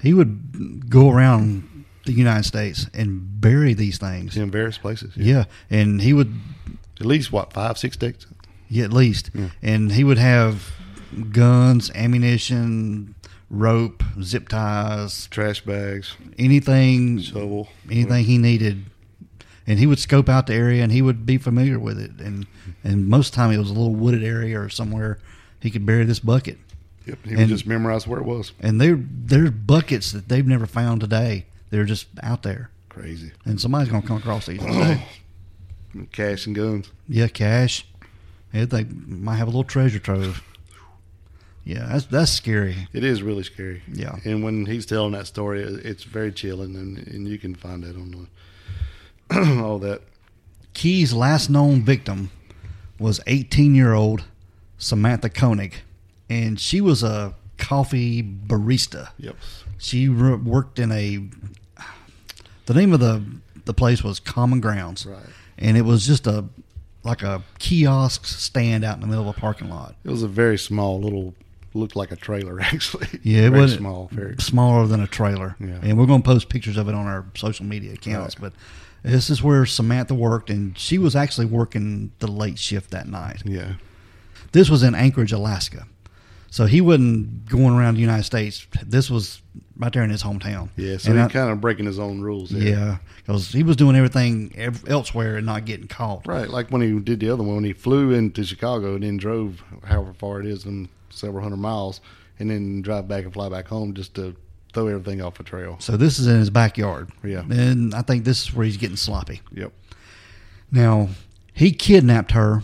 [0.00, 1.79] He would go around
[2.14, 5.16] the United States and bury these things in various places.
[5.16, 5.78] Yeah, yeah.
[5.78, 6.34] and he would
[6.98, 8.26] at least what five, six days.
[8.68, 9.48] Yeah, at least, yeah.
[9.62, 10.70] and he would have
[11.32, 13.14] guns, ammunition,
[13.50, 18.84] rope, zip ties, trash bags, anything, shovel, anything he needed.
[19.66, 22.12] And he would scope out the area, and he would be familiar with it.
[22.18, 22.46] And
[22.82, 25.18] and most of the time, it was a little wooded area or somewhere
[25.60, 26.58] he could bury this bucket.
[27.06, 28.52] Yep, he and, would just memorize where it was.
[28.60, 31.46] And there there's buckets that they've never found today.
[31.70, 32.70] They're just out there.
[32.88, 33.32] Crazy.
[33.44, 35.04] And somebody's gonna come across these today.
[36.12, 36.90] cash and guns.
[37.08, 37.86] Yeah, cash.
[38.52, 40.42] Yeah, they might have a little treasure trove.
[41.64, 42.88] Yeah, that's that's scary.
[42.92, 43.82] It is really scary.
[43.92, 47.84] Yeah, and when he's telling that story, it's very chilling, and, and you can find
[47.84, 48.28] that on
[49.30, 50.02] the, all that.
[50.72, 52.30] Keyes' last known victim
[52.98, 54.24] was 18 year old
[54.78, 55.74] Samantha Koenig,
[56.28, 59.10] and she was a coffee barista.
[59.18, 59.36] Yep.
[59.78, 61.28] She re- worked in a.
[62.70, 63.20] The name of the
[63.64, 65.18] the place was Common Grounds, right?
[65.58, 66.44] And it was just a
[67.02, 69.96] like a kiosk stand out in the middle of a parking lot.
[70.04, 71.34] It was a very small little
[71.74, 73.08] looked like a trailer actually.
[73.24, 75.56] Yeah, it was small, very smaller than a trailer.
[75.58, 75.80] Yeah.
[75.82, 78.38] And we're going to post pictures of it on our social media accounts.
[78.38, 78.52] Right.
[79.02, 83.08] But this is where Samantha worked, and she was actually working the late shift that
[83.08, 83.42] night.
[83.44, 83.72] Yeah.
[84.52, 85.88] This was in Anchorage, Alaska.
[86.52, 88.64] So he wasn't going around the United States.
[88.86, 89.42] This was
[89.80, 90.68] right there in his hometown.
[90.76, 92.50] Yeah, so he's kind of breaking his own rules.
[92.50, 92.62] There.
[92.62, 94.54] Yeah, because he was doing everything
[94.86, 96.26] elsewhere and not getting caught.
[96.26, 99.16] Right, like when he did the other one, when he flew into Chicago and then
[99.16, 102.00] drove however far it is, and several hundred miles,
[102.38, 104.36] and then drive back and fly back home just to
[104.72, 105.76] throw everything off the trail.
[105.80, 107.10] So this is in his backyard.
[107.24, 107.40] Yeah.
[107.40, 109.40] And I think this is where he's getting sloppy.
[109.52, 109.72] Yep.
[110.70, 111.08] Now,
[111.52, 112.62] he kidnapped her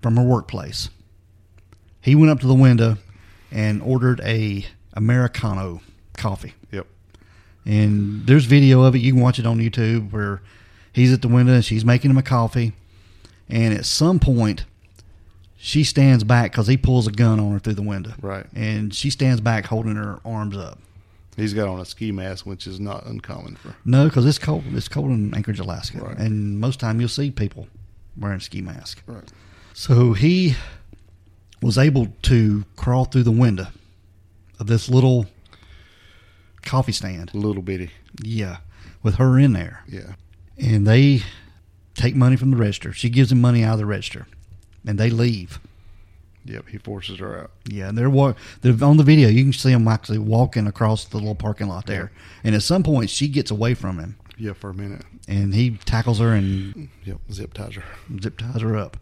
[0.00, 0.90] from her workplace.
[2.00, 2.98] He went up to the window
[3.50, 5.80] and ordered a Americano
[6.18, 6.54] coffee.
[6.72, 6.86] Yep.
[7.64, 8.98] And there's video of it.
[8.98, 10.42] You can watch it on YouTube where
[10.92, 12.72] he's at the window and she's making him a coffee.
[13.48, 14.64] And at some point,
[15.56, 18.12] she stands back because he pulls a gun on her through the window.
[18.20, 18.46] Right.
[18.54, 20.78] And she stands back holding her arms up.
[21.36, 23.74] He's got on a ski mask, which is not uncommon for.
[23.84, 24.64] No, because it's cold.
[24.72, 26.18] It's cold in Anchorage, Alaska, right.
[26.18, 27.68] and most time you'll see people
[28.16, 29.02] wearing ski masks.
[29.06, 29.22] Right.
[29.72, 30.56] So he
[31.62, 33.68] was able to crawl through the window
[34.58, 35.26] of this little
[36.68, 37.32] coffee stand.
[37.34, 37.90] A little bitty.
[38.22, 38.58] Yeah,
[39.02, 39.82] with her in there.
[39.88, 40.14] Yeah.
[40.58, 41.22] And they
[41.94, 42.92] take money from the register.
[42.92, 44.26] She gives them money out of the register
[44.86, 45.60] and they leave.
[46.44, 47.50] Yep, he forces her out.
[47.66, 48.10] Yeah, they're,
[48.62, 49.28] they're on the video.
[49.28, 52.10] You can see them actually walking across the little parking lot there,
[52.42, 54.16] and at some point she gets away from him.
[54.38, 57.84] Yeah, for a minute, and he tackles her and yep, zip ties her.
[58.22, 58.96] Zip ties her up.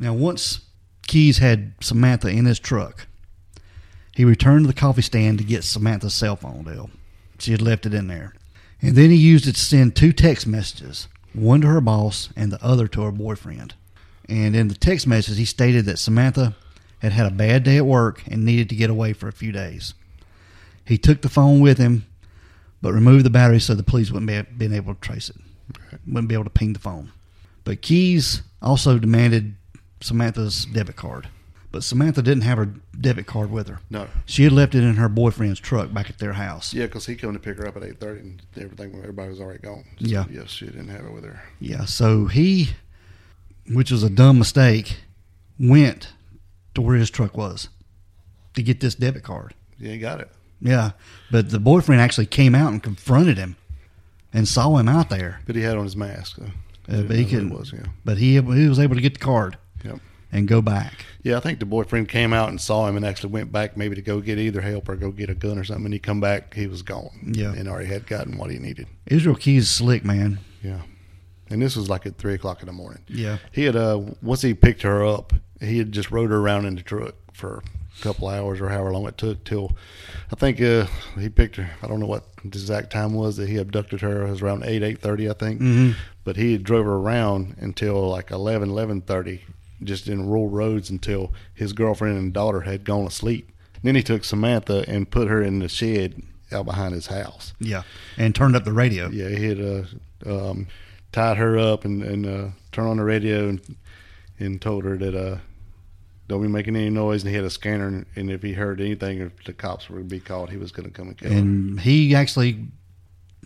[0.00, 0.60] Now, once
[1.06, 3.06] Keyes had Samantha in his truck,
[4.14, 6.64] he returned to the coffee stand to get Samantha's cell phone.
[6.64, 6.88] Dale,
[7.38, 8.34] she had left it in there,
[8.80, 12.52] and then he used it to send two text messages, one to her boss and
[12.52, 13.74] the other to her boyfriend.
[14.28, 16.54] And in the text message, he stated that Samantha
[17.00, 19.52] had had a bad day at work and needed to get away for a few
[19.52, 19.94] days.
[20.84, 22.06] He took the phone with him,
[22.82, 25.36] but removed the battery so the police wouldn't be been able to trace it,
[26.06, 27.12] wouldn't be able to ping the phone.
[27.64, 29.54] But Keyes also demanded
[30.00, 31.28] Samantha's debit card,
[31.70, 33.80] But Samantha didn't have her debit card with her.
[33.90, 34.08] No.
[34.24, 36.72] She had left it in her boyfriend's truck back at their house.
[36.72, 38.94] Yeah, because he came to pick her up at eight thirty, and everything.
[38.98, 39.84] Everybody was already gone.
[40.00, 40.24] So, Yeah.
[40.30, 41.42] Yes, she didn't have it with her.
[41.60, 42.70] Yeah, so he,
[43.70, 44.96] which was a dumb mistake,
[45.60, 46.14] went
[46.74, 47.68] to where his truck was
[48.54, 49.52] to get this debit card.
[49.78, 50.30] Yeah, he got it.
[50.60, 50.92] Yeah,
[51.30, 53.56] but the boyfriend actually came out and confronted him
[54.32, 55.40] and saw him out there.
[55.46, 56.36] But he had on his mask.
[56.36, 56.44] So
[56.90, 57.50] Uh, but he couldn't.
[57.50, 57.72] was.
[57.74, 57.84] Yeah.
[58.06, 59.58] But he he was able to get the card.
[60.30, 61.06] And go back.
[61.22, 63.94] Yeah, I think the boyfriend came out and saw him and actually went back maybe
[63.96, 65.86] to go get either help or go get a gun or something.
[65.86, 67.32] And he come back, he was gone.
[67.34, 67.52] Yeah.
[67.54, 68.88] and already had gotten what he needed.
[69.06, 70.38] Israel Keyes is slick, man.
[70.62, 70.82] Yeah,
[71.48, 73.02] and this was like at three o'clock in the morning.
[73.08, 76.66] Yeah, He had uh once he picked her up, he had just rode her around
[76.66, 77.62] in the truck for
[77.98, 79.76] a couple hours or however long it took till
[80.30, 80.86] I think uh
[81.18, 81.70] he picked her.
[81.82, 84.26] I don't know what the exact time was that he abducted her.
[84.26, 85.60] It was around eight eight thirty, I think.
[85.62, 85.94] Mhm.
[86.24, 89.44] But he drove her around until like eleven eleven thirty,
[89.82, 93.52] just in rural roads until his girlfriend and daughter had gone to sleep.
[93.82, 97.52] Then he took Samantha and put her in the shed out behind his house.
[97.60, 97.82] yeah,
[98.16, 99.08] and turned up the radio.
[99.08, 99.82] Yeah, he had uh,
[100.26, 100.66] um,
[101.12, 103.76] tied her up and, and uh, turned on the radio and
[104.40, 105.38] and told her that uh,
[106.28, 107.22] don't be making any noise.
[107.22, 109.96] And he had a scanner, and, and if he heard anything, if the cops were
[109.96, 111.36] going to be called, he was going to come and kill her.
[111.38, 112.66] And he actually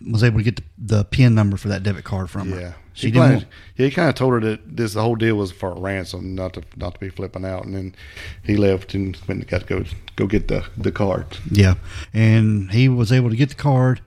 [0.09, 0.63] was able to get the,
[0.97, 2.75] the PIN number for that debit card from her.
[2.93, 3.23] She he didn't.
[3.27, 5.71] kinda, want- yeah, he kind of told her that this the whole deal was for
[5.71, 7.65] a ransom, not to not to be flipping out.
[7.65, 7.95] And then
[8.43, 9.83] he left and went and got to go
[10.15, 11.25] go get the the card.
[11.49, 11.75] Yeah,
[12.13, 14.01] and he was able to get the card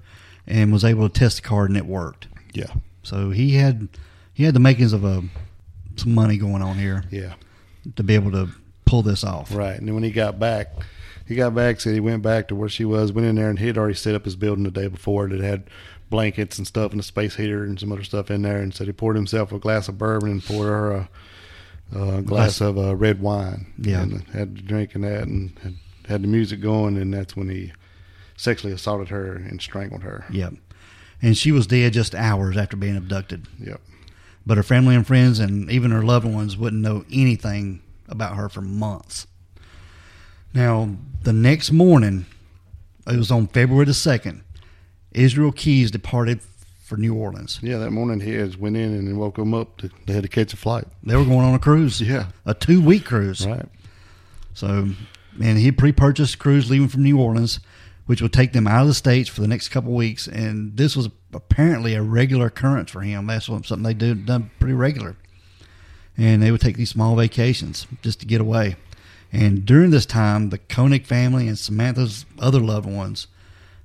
[0.46, 2.28] and was able to test the card, and it worked.
[2.52, 2.72] Yeah,
[3.02, 3.88] So he had
[4.32, 5.24] he had the makings of a
[5.96, 7.34] some money going on here yeah,
[7.96, 8.48] to be able to
[8.84, 9.52] pull this off.
[9.54, 9.76] right.
[9.78, 10.68] And then when he got back,
[11.26, 13.58] he got back said he went back to where she was, went in there, and
[13.58, 15.64] he had already set up his building the day before that had
[16.10, 18.86] blankets and stuff and a space heater and some other stuff in there, and said
[18.86, 21.08] he poured himself a glass of bourbon and poured her a,
[21.94, 23.72] a glass of uh, red wine.
[23.78, 24.02] Yeah.
[24.02, 25.74] and had to drink and that, and had,
[26.08, 27.72] had the music going, and that's when he
[28.36, 30.24] sexually assaulted her and strangled her.
[30.30, 30.54] Yep.
[31.22, 33.46] And she was dead just hours after being abducted.
[33.58, 33.80] Yep.
[34.44, 38.48] But her family and friends and even her loved ones wouldn't know anything about her
[38.48, 39.26] for months.
[40.54, 40.90] Now,
[41.22, 42.26] the next morning,
[43.06, 44.42] it was on February the 2nd,
[45.12, 46.40] Israel Keyes departed
[46.86, 47.58] for New Orleans.
[47.62, 49.78] Yeah, that morning he has went in and woke him up.
[49.78, 50.84] To, they had to catch a flight.
[51.02, 52.00] They were going on a cruise.
[52.00, 52.26] Yeah.
[52.44, 53.46] A two week cruise.
[53.46, 53.66] Right.
[54.54, 54.90] So,
[55.42, 57.60] and he pre-purchased a cruise leaving from New Orleans,
[58.06, 60.28] which would take them out of the states for the next couple weeks.
[60.28, 63.26] And this was apparently a regular occurrence for him.
[63.26, 65.16] That's something they do done pretty regular.
[66.16, 68.76] And they would take these small vacations just to get away.
[69.32, 73.26] And during this time, the Koenig family and Samantha's other loved ones,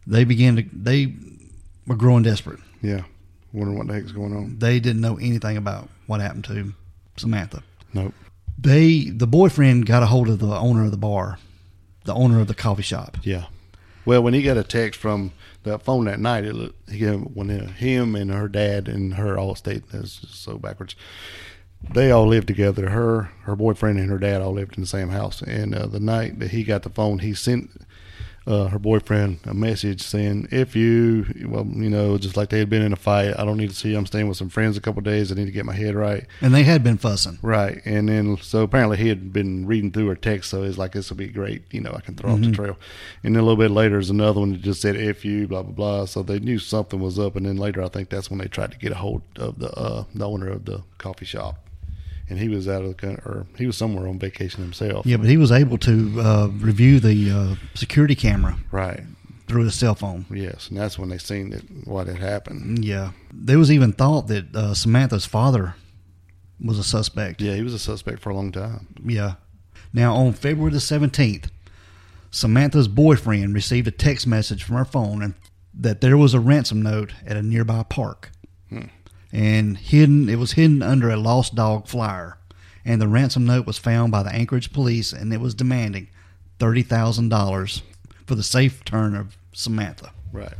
[0.07, 1.13] they began to they
[1.87, 2.59] were growing desperate.
[2.81, 3.03] Yeah.
[3.53, 4.59] Wondering what the heck's going on.
[4.59, 6.73] They didn't know anything about what happened to
[7.17, 8.13] Samantha Nope.
[8.57, 11.37] they the boyfriend got a hold of the owner of the bar,
[12.05, 13.17] the owner of the coffee shop.
[13.23, 13.45] Yeah.
[14.05, 15.31] Well, when he got a text from
[15.63, 19.53] the phone that night, it looked, he when him and her dad and her all
[19.55, 19.83] stayed.
[19.91, 20.95] That's just so backwards.
[21.93, 22.89] They all lived together.
[22.89, 25.41] Her, her boyfriend, and her dad all lived in the same house.
[25.41, 27.71] And uh, the night that he got the phone, he sent
[28.47, 32.69] uh, her boyfriend a message saying, "If you, well, you know, just like they had
[32.69, 33.91] been in a fight, I don't need to see.
[33.91, 33.97] you.
[33.97, 35.31] I'm staying with some friends a couple of days.
[35.31, 37.39] I need to get my head right." And they had been fussing.
[37.41, 37.81] Right.
[37.85, 41.09] And then, so apparently he had been reading through her text, so he's like, this
[41.09, 41.63] will be great.
[41.71, 42.77] You know, I can throw off the trail.
[43.23, 45.63] And then a little bit later, there's another one that just said, if you, blah,
[45.63, 46.05] blah, blah.
[46.05, 47.35] So they knew something was up.
[47.35, 49.71] And then later, I think that's when they tried to get a hold of the,
[49.71, 51.57] uh, the owner of the coffee shop.
[52.31, 55.05] And he was out of the country, or he was somewhere on vacation himself.
[55.05, 59.01] Yeah, but he was able to uh, review the uh, security camera Right.
[59.47, 60.25] through his cell phone.
[60.31, 60.69] Yes.
[60.69, 62.85] And that's when they seen that what had happened.
[62.85, 65.75] Yeah, there was even thought that uh, Samantha's father
[66.63, 67.41] was a suspect.
[67.41, 67.55] Yeah.
[67.55, 68.87] He was a suspect for a long time.
[69.03, 69.33] Yeah.
[69.93, 71.49] Now, on February the 17th,
[72.31, 75.33] Samantha's boyfriend received a text message from her phone and
[75.73, 78.31] that there was a ransom note at a nearby park.
[79.31, 82.37] And hidden it was hidden under a lost dog flyer.
[82.83, 86.09] And the ransom note was found by the Anchorage police and it was demanding
[86.59, 87.81] $30,000
[88.25, 90.11] for the safe return of Samantha.
[90.31, 90.53] Right.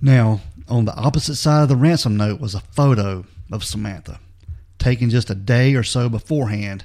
[0.00, 4.18] Now, on the opposite side of the ransom note was a photo of Samantha,
[4.78, 6.84] taken just a day or so beforehand,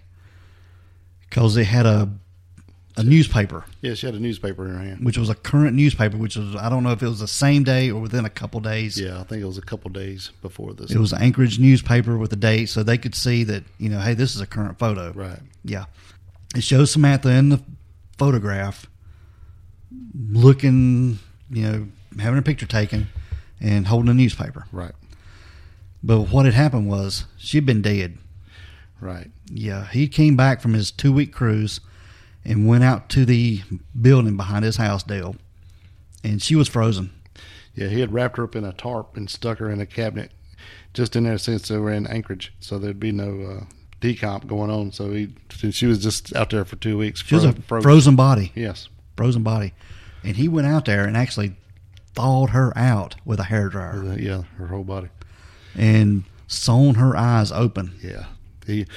[1.21, 2.10] because they had a
[2.99, 3.93] a newspaper, Yeah.
[3.93, 5.05] She had a newspaper in her hand.
[5.05, 7.63] which was a current newspaper, which was I don't know if it was the same
[7.63, 8.99] day or within a couple days.
[8.99, 9.19] Yeah.
[9.19, 10.91] I think it was a couple days before this.
[10.91, 13.99] It was an Anchorage newspaper with the date, so they could see that you know,
[13.99, 15.12] hey, this is a current photo.
[15.13, 15.39] Right.
[15.63, 15.85] Yeah,
[16.55, 17.62] it shows Samantha in the
[18.17, 18.85] photograph,
[20.29, 21.88] looking, you know,
[22.19, 23.07] having a picture taken,
[23.59, 24.65] and holding a newspaper.
[24.71, 24.93] Right.
[26.03, 28.17] But what had happened was she'd been dead.
[29.01, 29.31] Right.
[29.51, 31.79] Yeah, he came back from his two week cruise
[32.45, 33.62] and went out to the
[33.99, 35.36] building behind his house, Dale,
[36.23, 37.12] and she was frozen.
[37.75, 40.32] Yeah, he had wrapped her up in a tarp and stuck her in a cabinet
[40.93, 43.63] just in there since they were in Anchorage, so there'd be no uh,
[44.02, 44.91] decomp going on.
[44.91, 45.34] So he,
[45.71, 47.23] she was just out there for two weeks.
[47.23, 48.89] She was a fro- frozen body, Yes.
[49.15, 49.73] frozen body,
[50.23, 51.56] and he went out there and actually
[52.15, 55.10] thawed her out with a hair dryer Yeah, her whole body.
[55.75, 57.93] and sewn her eyes open.
[58.04, 58.25] Yeah.
[58.65, 58.88] He,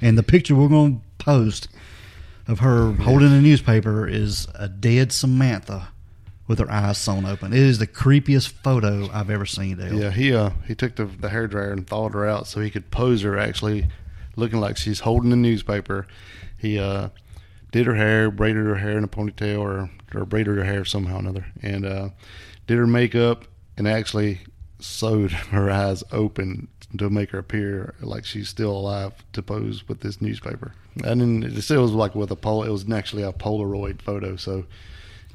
[0.00, 1.68] And the picture we're going to post
[2.46, 5.88] of her holding a newspaper is a dead Samantha
[6.46, 7.52] with her eyes sewn open.
[7.52, 9.94] It is the creepiest photo I've ever seen, Dale.
[9.94, 12.70] yeah, he uh he took the the hair dryer and thawed her out so he
[12.70, 13.88] could pose her actually
[14.36, 16.06] looking like she's holding the newspaper.
[16.58, 17.08] He uh
[17.72, 21.16] did her hair, braided her hair in a ponytail or or braided her hair somehow
[21.16, 22.08] or another, and uh
[22.66, 24.40] did her makeup and actually
[24.80, 30.00] sewed her eyes open to make her appear like she's still alive to pose with
[30.00, 30.72] this newspaper.
[31.04, 32.62] And then it still was like with a pol.
[32.62, 34.64] It was actually a Polaroid photo, so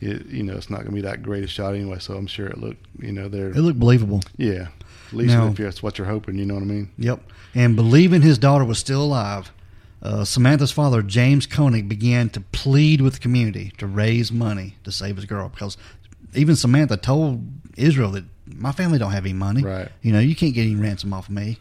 [0.01, 1.99] it, you know it's not gonna be that great a shot anyway.
[1.99, 3.49] So I'm sure it looked, you know, there.
[3.49, 4.21] It looked believable.
[4.37, 4.69] Yeah,
[5.07, 6.89] at least Now- if that's what you're hoping, you know what I mean.
[6.97, 7.21] Yep.
[7.55, 9.51] And believing his daughter was still alive,
[10.01, 14.91] uh, Samantha's father, James Koenig, began to plead with the community to raise money to
[14.91, 15.77] save his girl because
[16.33, 17.43] even Samantha told
[17.75, 19.63] Israel that my family don't have any money.
[19.63, 19.89] Right.
[20.01, 21.57] You know, you can't get any ransom off of me.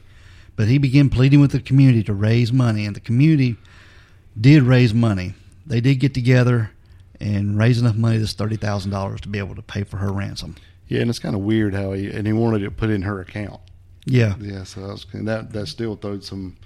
[0.56, 3.56] But he began pleading with the community to raise money, and the community
[4.40, 5.34] did raise money.
[5.66, 6.70] They did get together
[7.20, 10.10] and raise enough money, this thirty thousand dollars, to be able to pay for her
[10.12, 10.56] ransom.
[10.88, 13.20] Yeah, and it's kind of weird how he and he wanted it put in her
[13.20, 13.60] account.
[14.04, 16.56] Yeah, Yeah, so that was, that that still throwed some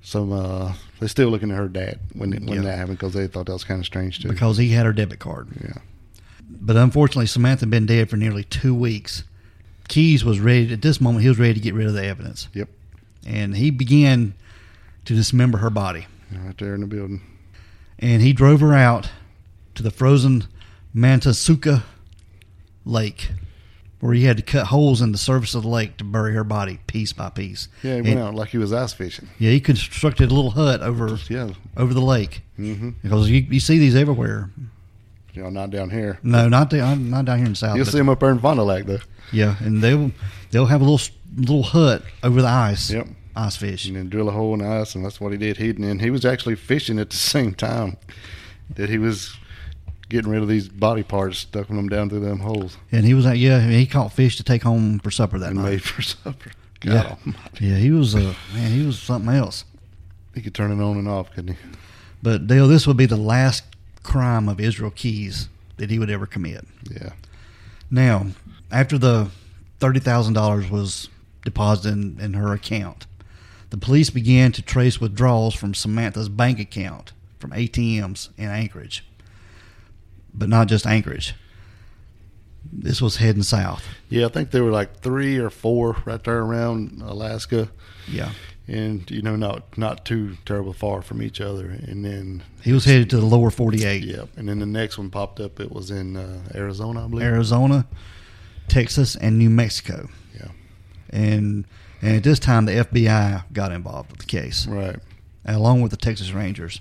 [0.00, 0.32] some.
[0.32, 2.60] uh They're still looking at her dad when when Yeah.
[2.62, 4.28] that happened because they thought that was kind of strange too.
[4.28, 5.48] because he had her debit card.
[5.62, 5.78] yeah,
[6.60, 9.24] But unfortunately, Samantha had been dead for nearly two weeks.
[9.88, 11.22] Keyes was ready at this moment.
[11.22, 12.68] He was ready to get rid of the evidence, yep,
[13.26, 14.34] and he began
[15.04, 16.06] to dismember her body.
[16.32, 17.22] right there in the building.
[17.98, 19.10] And he drove her out
[19.74, 20.44] to the frozen
[20.94, 21.82] Matanuska
[22.84, 23.30] Lake,
[24.00, 26.44] where he had to cut holes in the surface of the lake to bury her
[26.44, 27.68] body piece by piece.
[27.82, 29.28] Yeah, he And- went out like he was ice fishing.
[29.38, 32.90] Yeah, he constructed a little hut over Yeah, over the lake mm-hmm.
[33.02, 34.50] because you, you see these everywhere.
[35.34, 36.18] You know, not down here.
[36.22, 37.76] No, not down, not down here in the south.
[37.76, 38.98] You'll see him up there in Fond du Lac though.
[39.32, 40.10] Yeah, and they'll
[40.50, 42.90] they'll have a little little hut over the ice.
[42.90, 43.06] Yep.
[43.36, 43.86] Ice fish.
[43.86, 45.56] and then drill a hole in the ice, and that's what he did.
[45.58, 47.96] He and he was actually fishing at the same time
[48.74, 49.36] that he was
[50.08, 53.24] getting rid of these body parts, stuffing them down through them holes, And he was
[53.24, 55.70] like, yeah, he caught fish to take home for supper that and night.
[55.70, 56.50] made for supper.
[56.80, 57.16] God Yeah.
[57.24, 57.66] almighty.
[57.66, 59.64] Yeah, he was uh, man, he was something else.
[60.34, 61.60] He could turn it on and off, couldn't he?
[62.22, 63.62] But Dale, this would be the last
[64.02, 66.66] crime of Israel Keyes that he would ever commit.
[66.90, 67.10] Yeah.
[67.90, 68.26] Now,
[68.70, 69.30] after the
[69.78, 71.08] thirty thousand dollars was
[71.44, 73.06] deposited in, in her account,
[73.70, 79.04] the police began to trace withdrawals from Samantha's bank account from ATMs in Anchorage,
[80.34, 81.34] but not just Anchorage.
[82.72, 83.84] This was heading south.
[84.10, 87.70] Yeah, I think there were like three or four right there around Alaska,
[88.06, 88.32] Yeah,
[88.70, 91.68] and you know, not not too terrible far from each other.
[91.68, 95.10] And then, he was headed to the lower forty-eight, yeah, and then the next one
[95.10, 95.58] popped up.
[95.60, 97.26] It was in uh, Arizona, I believe.
[97.26, 97.86] Arizona,
[98.68, 100.08] Texas, and New Mexico.
[100.34, 100.48] Yeah.
[101.10, 101.66] and
[102.00, 104.66] and at this time the FBI got involved with the case.
[104.66, 104.96] Right.
[105.44, 106.80] along with the Texas Rangers.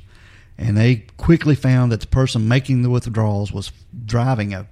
[0.58, 3.72] And they quickly found that the person making the withdrawals was
[4.06, 4.68] driving a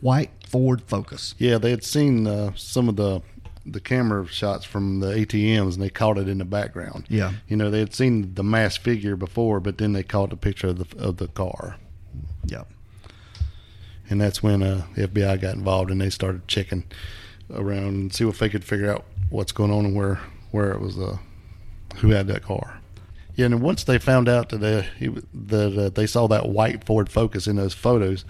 [0.00, 1.34] white Ford Focus.
[1.38, 3.20] Yeah, they had seen uh, some of the
[3.66, 7.06] the camera shots from the ATMs, and they caught it in the background.
[7.08, 7.32] Yeah.
[7.48, 10.68] You know, they had seen the masked figure before, but then they caught the picture
[10.68, 11.76] of the of the car,
[12.44, 12.64] Yeah.
[14.10, 16.84] and that's when uh, the FBI got involved, and they started checking
[17.52, 20.80] around and see if they could figure out what's going on and where where it
[20.80, 21.16] was uh,
[21.96, 22.80] who had that car.
[23.34, 26.84] Yeah, and once they found out that he, w- that uh, they saw that white
[26.84, 28.24] Ford Focus in those photos,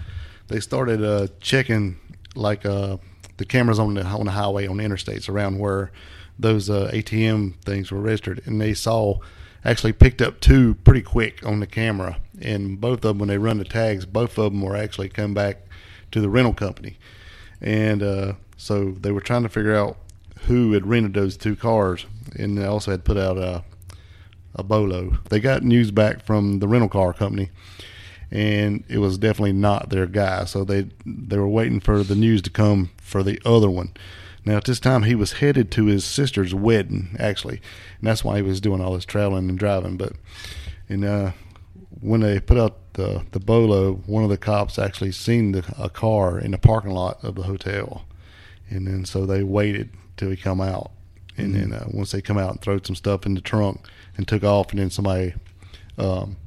[0.47, 1.97] they started uh, checking
[2.35, 2.97] like uh,
[3.37, 5.91] the cameras on the on the highway on the interstates around where
[6.37, 9.19] those uh, ATM things were registered, and they saw
[9.63, 13.37] actually picked up two pretty quick on the camera, and both of them when they
[13.37, 15.63] run the tags, both of them were actually come back
[16.11, 16.97] to the rental company,
[17.61, 19.97] and uh, so they were trying to figure out
[20.47, 22.05] who had rented those two cars,
[22.37, 23.63] and they also had put out a
[24.55, 25.17] a bolo.
[25.29, 27.51] They got news back from the rental car company,
[28.31, 30.45] and it was definitely not their guy.
[30.45, 33.93] So they they were waiting for the news to come for the other one.
[34.43, 37.61] Now at this time he was headed to his sister's wedding actually,
[37.99, 39.95] and that's why he was doing all this traveling and driving.
[39.95, 40.13] But
[40.89, 41.31] and uh,
[42.01, 45.89] when they put out the the bolo, one of the cops actually seen the, a
[45.89, 48.05] car in the parking lot of the hotel,
[48.69, 50.91] and then so they waited till he come out,
[51.37, 53.87] and then uh, once they come out and throw some stuff in the trunk
[54.17, 55.33] and took off, and then somebody
[55.97, 56.37] um,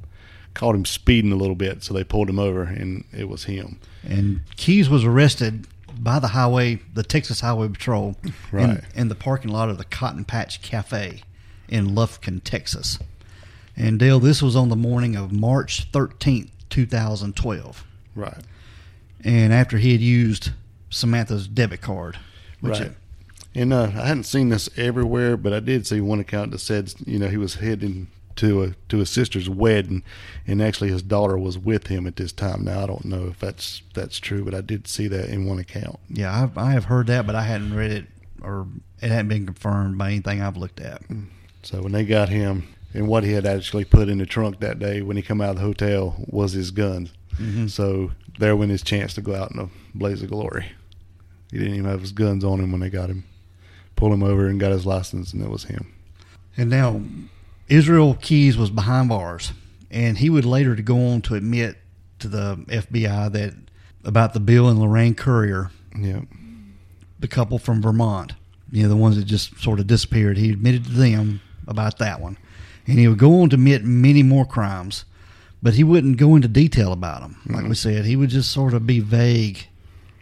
[0.53, 3.79] caught him speeding a little bit, so they pulled him over, and it was him.
[4.03, 5.67] And Keyes was arrested
[6.01, 8.15] by the highway, the Texas Highway Patrol,
[8.51, 8.69] Right.
[8.69, 11.21] in, in the parking lot of the Cotton Patch Cafe
[11.67, 12.99] in Lufkin, Texas.
[13.75, 17.85] And Dale, this was on the morning of March 13th, 2012.
[18.15, 18.33] Right.
[19.23, 20.51] And after he had used
[20.89, 22.17] Samantha's debit card.
[22.61, 22.91] Right.
[23.55, 26.93] And uh, I hadn't seen this everywhere, but I did see one account that said,
[27.05, 28.07] you know, he was heading
[28.39, 30.03] to a to his sister's wedding,
[30.47, 32.63] and actually his daughter was with him at this time.
[32.63, 35.59] Now I don't know if that's that's true, but I did see that in one
[35.59, 35.99] account.
[36.09, 38.05] yeah, I've, I have heard that, but I hadn't read it
[38.41, 38.67] or
[39.01, 41.03] it hadn't been confirmed by anything I've looked at.
[41.03, 41.25] Hmm.
[41.63, 44.79] So when they got him, and what he had actually put in the trunk that
[44.79, 47.11] day when he come out of the hotel was his guns.
[47.33, 47.67] Mm-hmm.
[47.67, 50.71] So there went his chance to go out in a blaze of glory.
[51.51, 53.25] He didn't even have his guns on him when they got him.
[53.95, 55.93] Pulled him over and got his license, and it was him.
[56.55, 57.01] And now
[57.69, 59.53] Israel Keyes was behind bars,
[59.91, 61.77] and he would later to go on to admit
[62.19, 63.53] to the FBI that
[64.03, 66.21] about the Bill and Lorraine Currier, Yeah.
[67.19, 68.33] the couple from Vermont,
[68.71, 70.37] you know, the ones that just sort of disappeared.
[70.37, 72.37] He admitted to them about that one,
[72.87, 75.05] and he would go on to admit many more crimes,
[75.61, 77.37] but he wouldn't go into detail about them.
[77.45, 79.67] Like we said, he would just sort of be vague.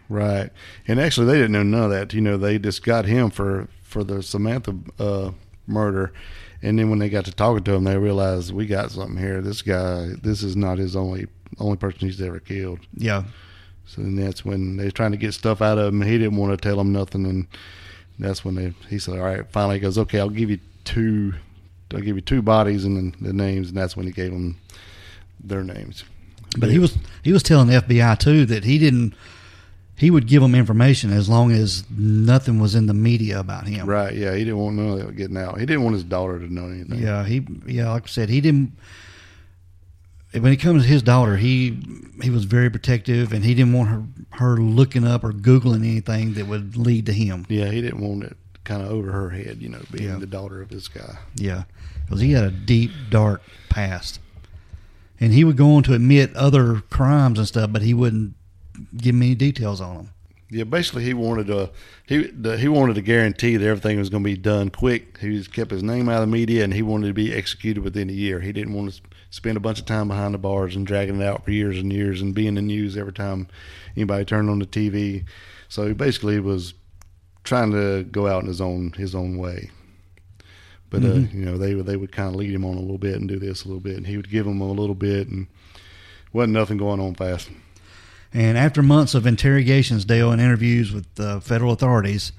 [0.08, 0.50] Right.
[0.86, 2.12] And actually, they didn't know none of that.
[2.14, 5.30] You know, they just got him for for the Samantha uh,
[5.68, 6.12] murder,
[6.62, 9.40] and then when they got to talking to him, they realized we got something here.
[9.40, 11.26] This guy, this is not his only
[11.58, 12.80] only person he's ever killed.
[12.94, 13.24] Yeah,
[13.86, 16.02] So then that's when they was trying to get stuff out of him.
[16.02, 17.46] He didn't want to tell them nothing, and
[18.18, 21.34] that's when they he said, "All right." Finally, he goes, "Okay, I'll give you two.
[21.94, 24.56] I'll give you two bodies and then the names." And that's when he gave them
[25.42, 26.04] their names.
[26.58, 29.14] But he was he was telling the FBI too that he didn't
[29.98, 33.84] he would give them information as long as nothing was in the media about him.
[33.86, 34.14] Right?
[34.14, 35.58] Yeah, he didn't want none of that getting out.
[35.58, 37.00] He didn't want his daughter to know anything.
[37.00, 38.72] Yeah, he yeah, like I said, he didn't
[40.32, 41.78] when it comes to his daughter, he
[42.22, 44.02] he was very protective and he didn't want her
[44.38, 47.46] her looking up or googling anything that would lead to him.
[47.48, 50.16] Yeah, he didn't want it kind of over her head, you know, being Yeah.
[50.18, 51.18] the daughter of this guy.
[51.36, 51.64] Yeah,
[52.04, 54.20] because he had a deep, dark past,
[55.18, 58.34] and he would go on to admit other crimes and stuff, but he wouldn't
[58.96, 60.10] give me any details on them.
[60.50, 61.70] Yeah, basically he wanted a
[62.06, 65.18] he he wanted to guarantee that everything was going to be done quick.
[65.18, 68.08] He kept his name out of the media, and he wanted to be executed within
[68.08, 68.40] a year.
[68.40, 71.24] He didn't want to spend a bunch of time behind the bars and dragging it
[71.24, 73.46] out for years and years and be in the news every time
[73.94, 75.26] anybody turned on the TV.
[75.68, 76.72] So he basically was
[77.44, 79.70] trying to go out in his own his own way.
[80.88, 82.96] But uh, you know they would they would kind of lead him on a little
[82.96, 85.28] bit and do this a little bit, and he would give him a little bit,
[85.28, 85.46] and
[86.32, 87.50] wasn't nothing going on fast.
[88.32, 92.32] And after months of interrogations, Dale, and interviews with uh, federal authorities,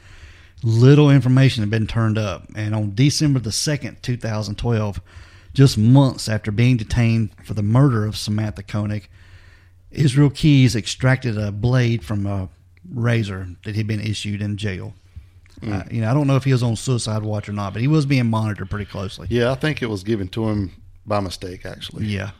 [0.63, 2.47] little information had been turned up.
[2.55, 5.01] And on December the 2nd, 2012,
[5.53, 9.09] just months after being detained for the murder of Samantha Koenig,
[9.91, 12.49] Israel Keyes extracted a blade from a
[12.93, 14.93] razor that had been issued in jail.
[15.65, 17.81] Uh, you know, I don't know if he was on suicide watch or not, but
[17.81, 19.27] he was being monitored pretty closely.
[19.29, 20.71] Yeah, I think it was given to him
[21.05, 22.05] by mistake, actually.
[22.05, 22.31] Yeah.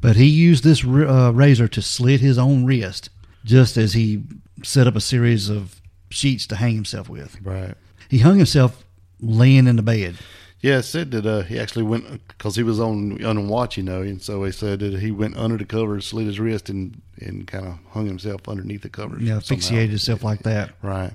[0.00, 3.10] But he used this uh, razor to slit his own wrist
[3.44, 4.22] just as he
[4.62, 5.80] set up a series of
[6.10, 7.36] sheets to hang himself with.
[7.42, 7.74] Right.
[8.08, 8.84] He hung himself
[9.20, 10.16] laying in the bed.
[10.60, 13.82] Yeah, it said that uh, he actually went because he was on on watch, you
[13.82, 17.00] know, and so he said that he went under the covers, slit his wrist, and
[17.18, 19.22] and kind of hung himself underneath the covers.
[19.22, 19.38] Yeah, somehow.
[19.38, 20.72] asphyxiated himself like that.
[20.82, 21.12] Right.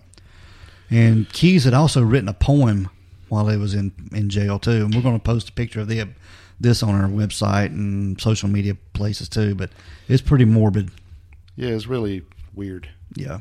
[0.89, 2.89] And Keyes had also written a poem
[3.29, 4.85] while he was in, in jail, too.
[4.85, 6.07] And we're going to post a picture of the,
[6.59, 9.55] this on our website and social media places, too.
[9.55, 9.71] But
[10.07, 10.91] it's pretty morbid.
[11.55, 12.89] Yeah, it's really weird.
[13.15, 13.39] Yeah.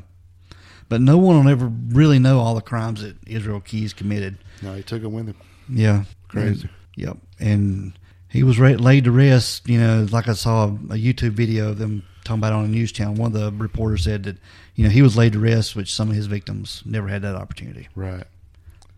[0.87, 4.37] But no one will ever really know all the crimes that Israel Keyes committed.
[4.61, 5.35] No, he took him with him.
[5.67, 6.61] Yeah, Crazy.
[6.61, 7.93] And- yep, and
[8.29, 9.67] he was laid to rest.
[9.67, 12.91] You know, like I saw a YouTube video of them talking about on a news
[12.91, 13.15] channel.
[13.15, 14.37] One of the reporters said that
[14.75, 17.35] you know he was laid to rest, which some of his victims never had that
[17.35, 17.87] opportunity.
[17.95, 18.25] Right.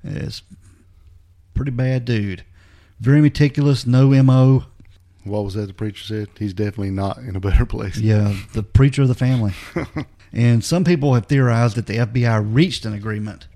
[0.04, 0.42] It's
[1.54, 2.44] pretty bad dude.
[3.00, 4.66] Very meticulous, no mo.
[5.24, 6.30] What was that the preacher said?
[6.40, 7.98] He's definitely not in a better place.
[7.98, 9.54] Yeah, the preacher of the family.
[10.34, 13.48] and some people have theorized that the FBI reached an agreement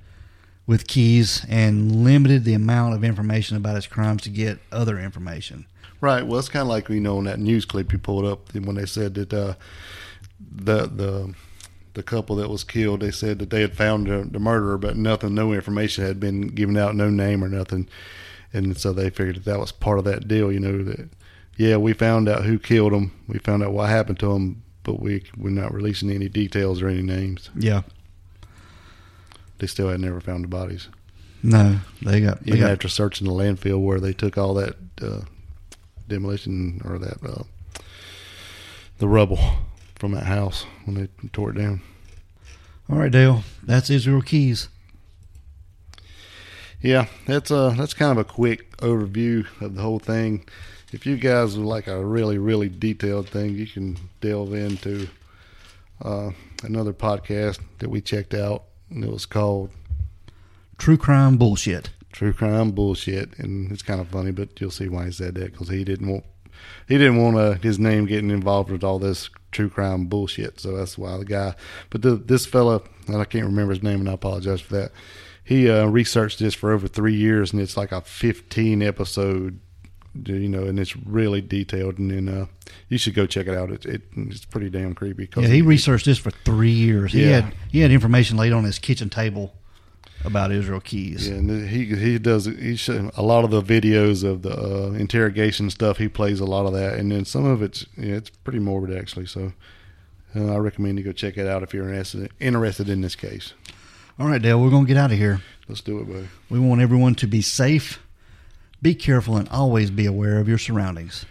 [0.68, 5.66] with Keyes and limited the amount of information about his crimes to get other information.
[6.02, 6.26] Right.
[6.26, 8.76] Well, it's kind of like you know in that news clip you pulled up when
[8.76, 9.54] they said that uh,
[10.40, 11.36] the the
[11.94, 13.02] the couple that was killed.
[13.02, 16.48] They said that they had found the, the murderer, but nothing, no information had been
[16.48, 17.88] given out, no name or nothing.
[18.54, 20.52] And so they figured that that was part of that deal.
[20.52, 21.10] You know that
[21.58, 23.12] yeah, we found out who killed him.
[23.28, 26.88] We found out what happened to him, but we we're not releasing any details or
[26.88, 27.50] any names.
[27.56, 27.84] Yeah.
[29.60, 30.90] They still had never found the bodies.
[31.44, 34.76] No, they got they Even got after searching the landfill where they took all that
[35.02, 35.22] uh,
[36.08, 37.44] demolition or that uh,
[38.98, 39.40] the rubble
[39.96, 41.82] from that house when they tore it down.
[42.90, 43.44] All right, Dale.
[43.64, 44.68] That's Israel Keyes.
[46.82, 50.46] Yeah, that's uh that's kind of a quick overview of the whole thing.
[50.92, 55.08] If you guys would like a really really detailed thing, you can delve into
[56.02, 56.32] uh,
[56.64, 59.70] another podcast that we checked out, and it was called
[60.78, 61.92] True crime bullshit.
[62.12, 65.52] True Crime Bullshit, and it's kind of funny, but you'll see why he said that
[65.52, 66.26] because he didn't want
[66.88, 70.60] he didn't want uh, his name getting involved with all this true crime bullshit.
[70.60, 71.56] So that's why the guy.
[71.90, 74.92] But the, this fella, and I can't remember his name, and I apologize for that.
[75.52, 79.60] He uh, researched this for over three years, and it's like a 15 episode,
[80.26, 81.98] you know, and it's really detailed.
[82.00, 82.46] And then uh,
[82.88, 83.70] you should go check it out.
[83.70, 85.28] It, it it's pretty damn creepy.
[85.36, 87.12] Yeah, he researched this for three years.
[87.12, 87.42] He Yeah.
[87.42, 89.54] had he had information laid on his kitchen table
[90.24, 91.28] about Israel Keyes.
[91.28, 94.92] Yeah, and he he does he show, a lot of the videos of the uh,
[94.94, 95.98] interrogation stuff.
[95.98, 98.98] He plays a lot of that, and then some of it's yeah, it's pretty morbid
[98.98, 99.26] actually.
[99.26, 99.52] So
[100.34, 103.54] uh, I recommend you go check it out if you're interested interested in this case.
[104.22, 105.42] All right, Dale, we're gonna get out of here.
[105.68, 106.28] Let's do it, buddy.
[106.48, 108.00] We want everyone to be safe,
[108.80, 111.26] be careful, and always be aware of your surroundings.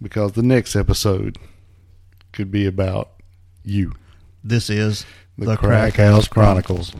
[0.00, 1.36] Because the next episode
[2.32, 3.10] could be about
[3.62, 3.92] you,
[4.42, 5.04] This is
[5.36, 6.94] the, Crack House Chronicles.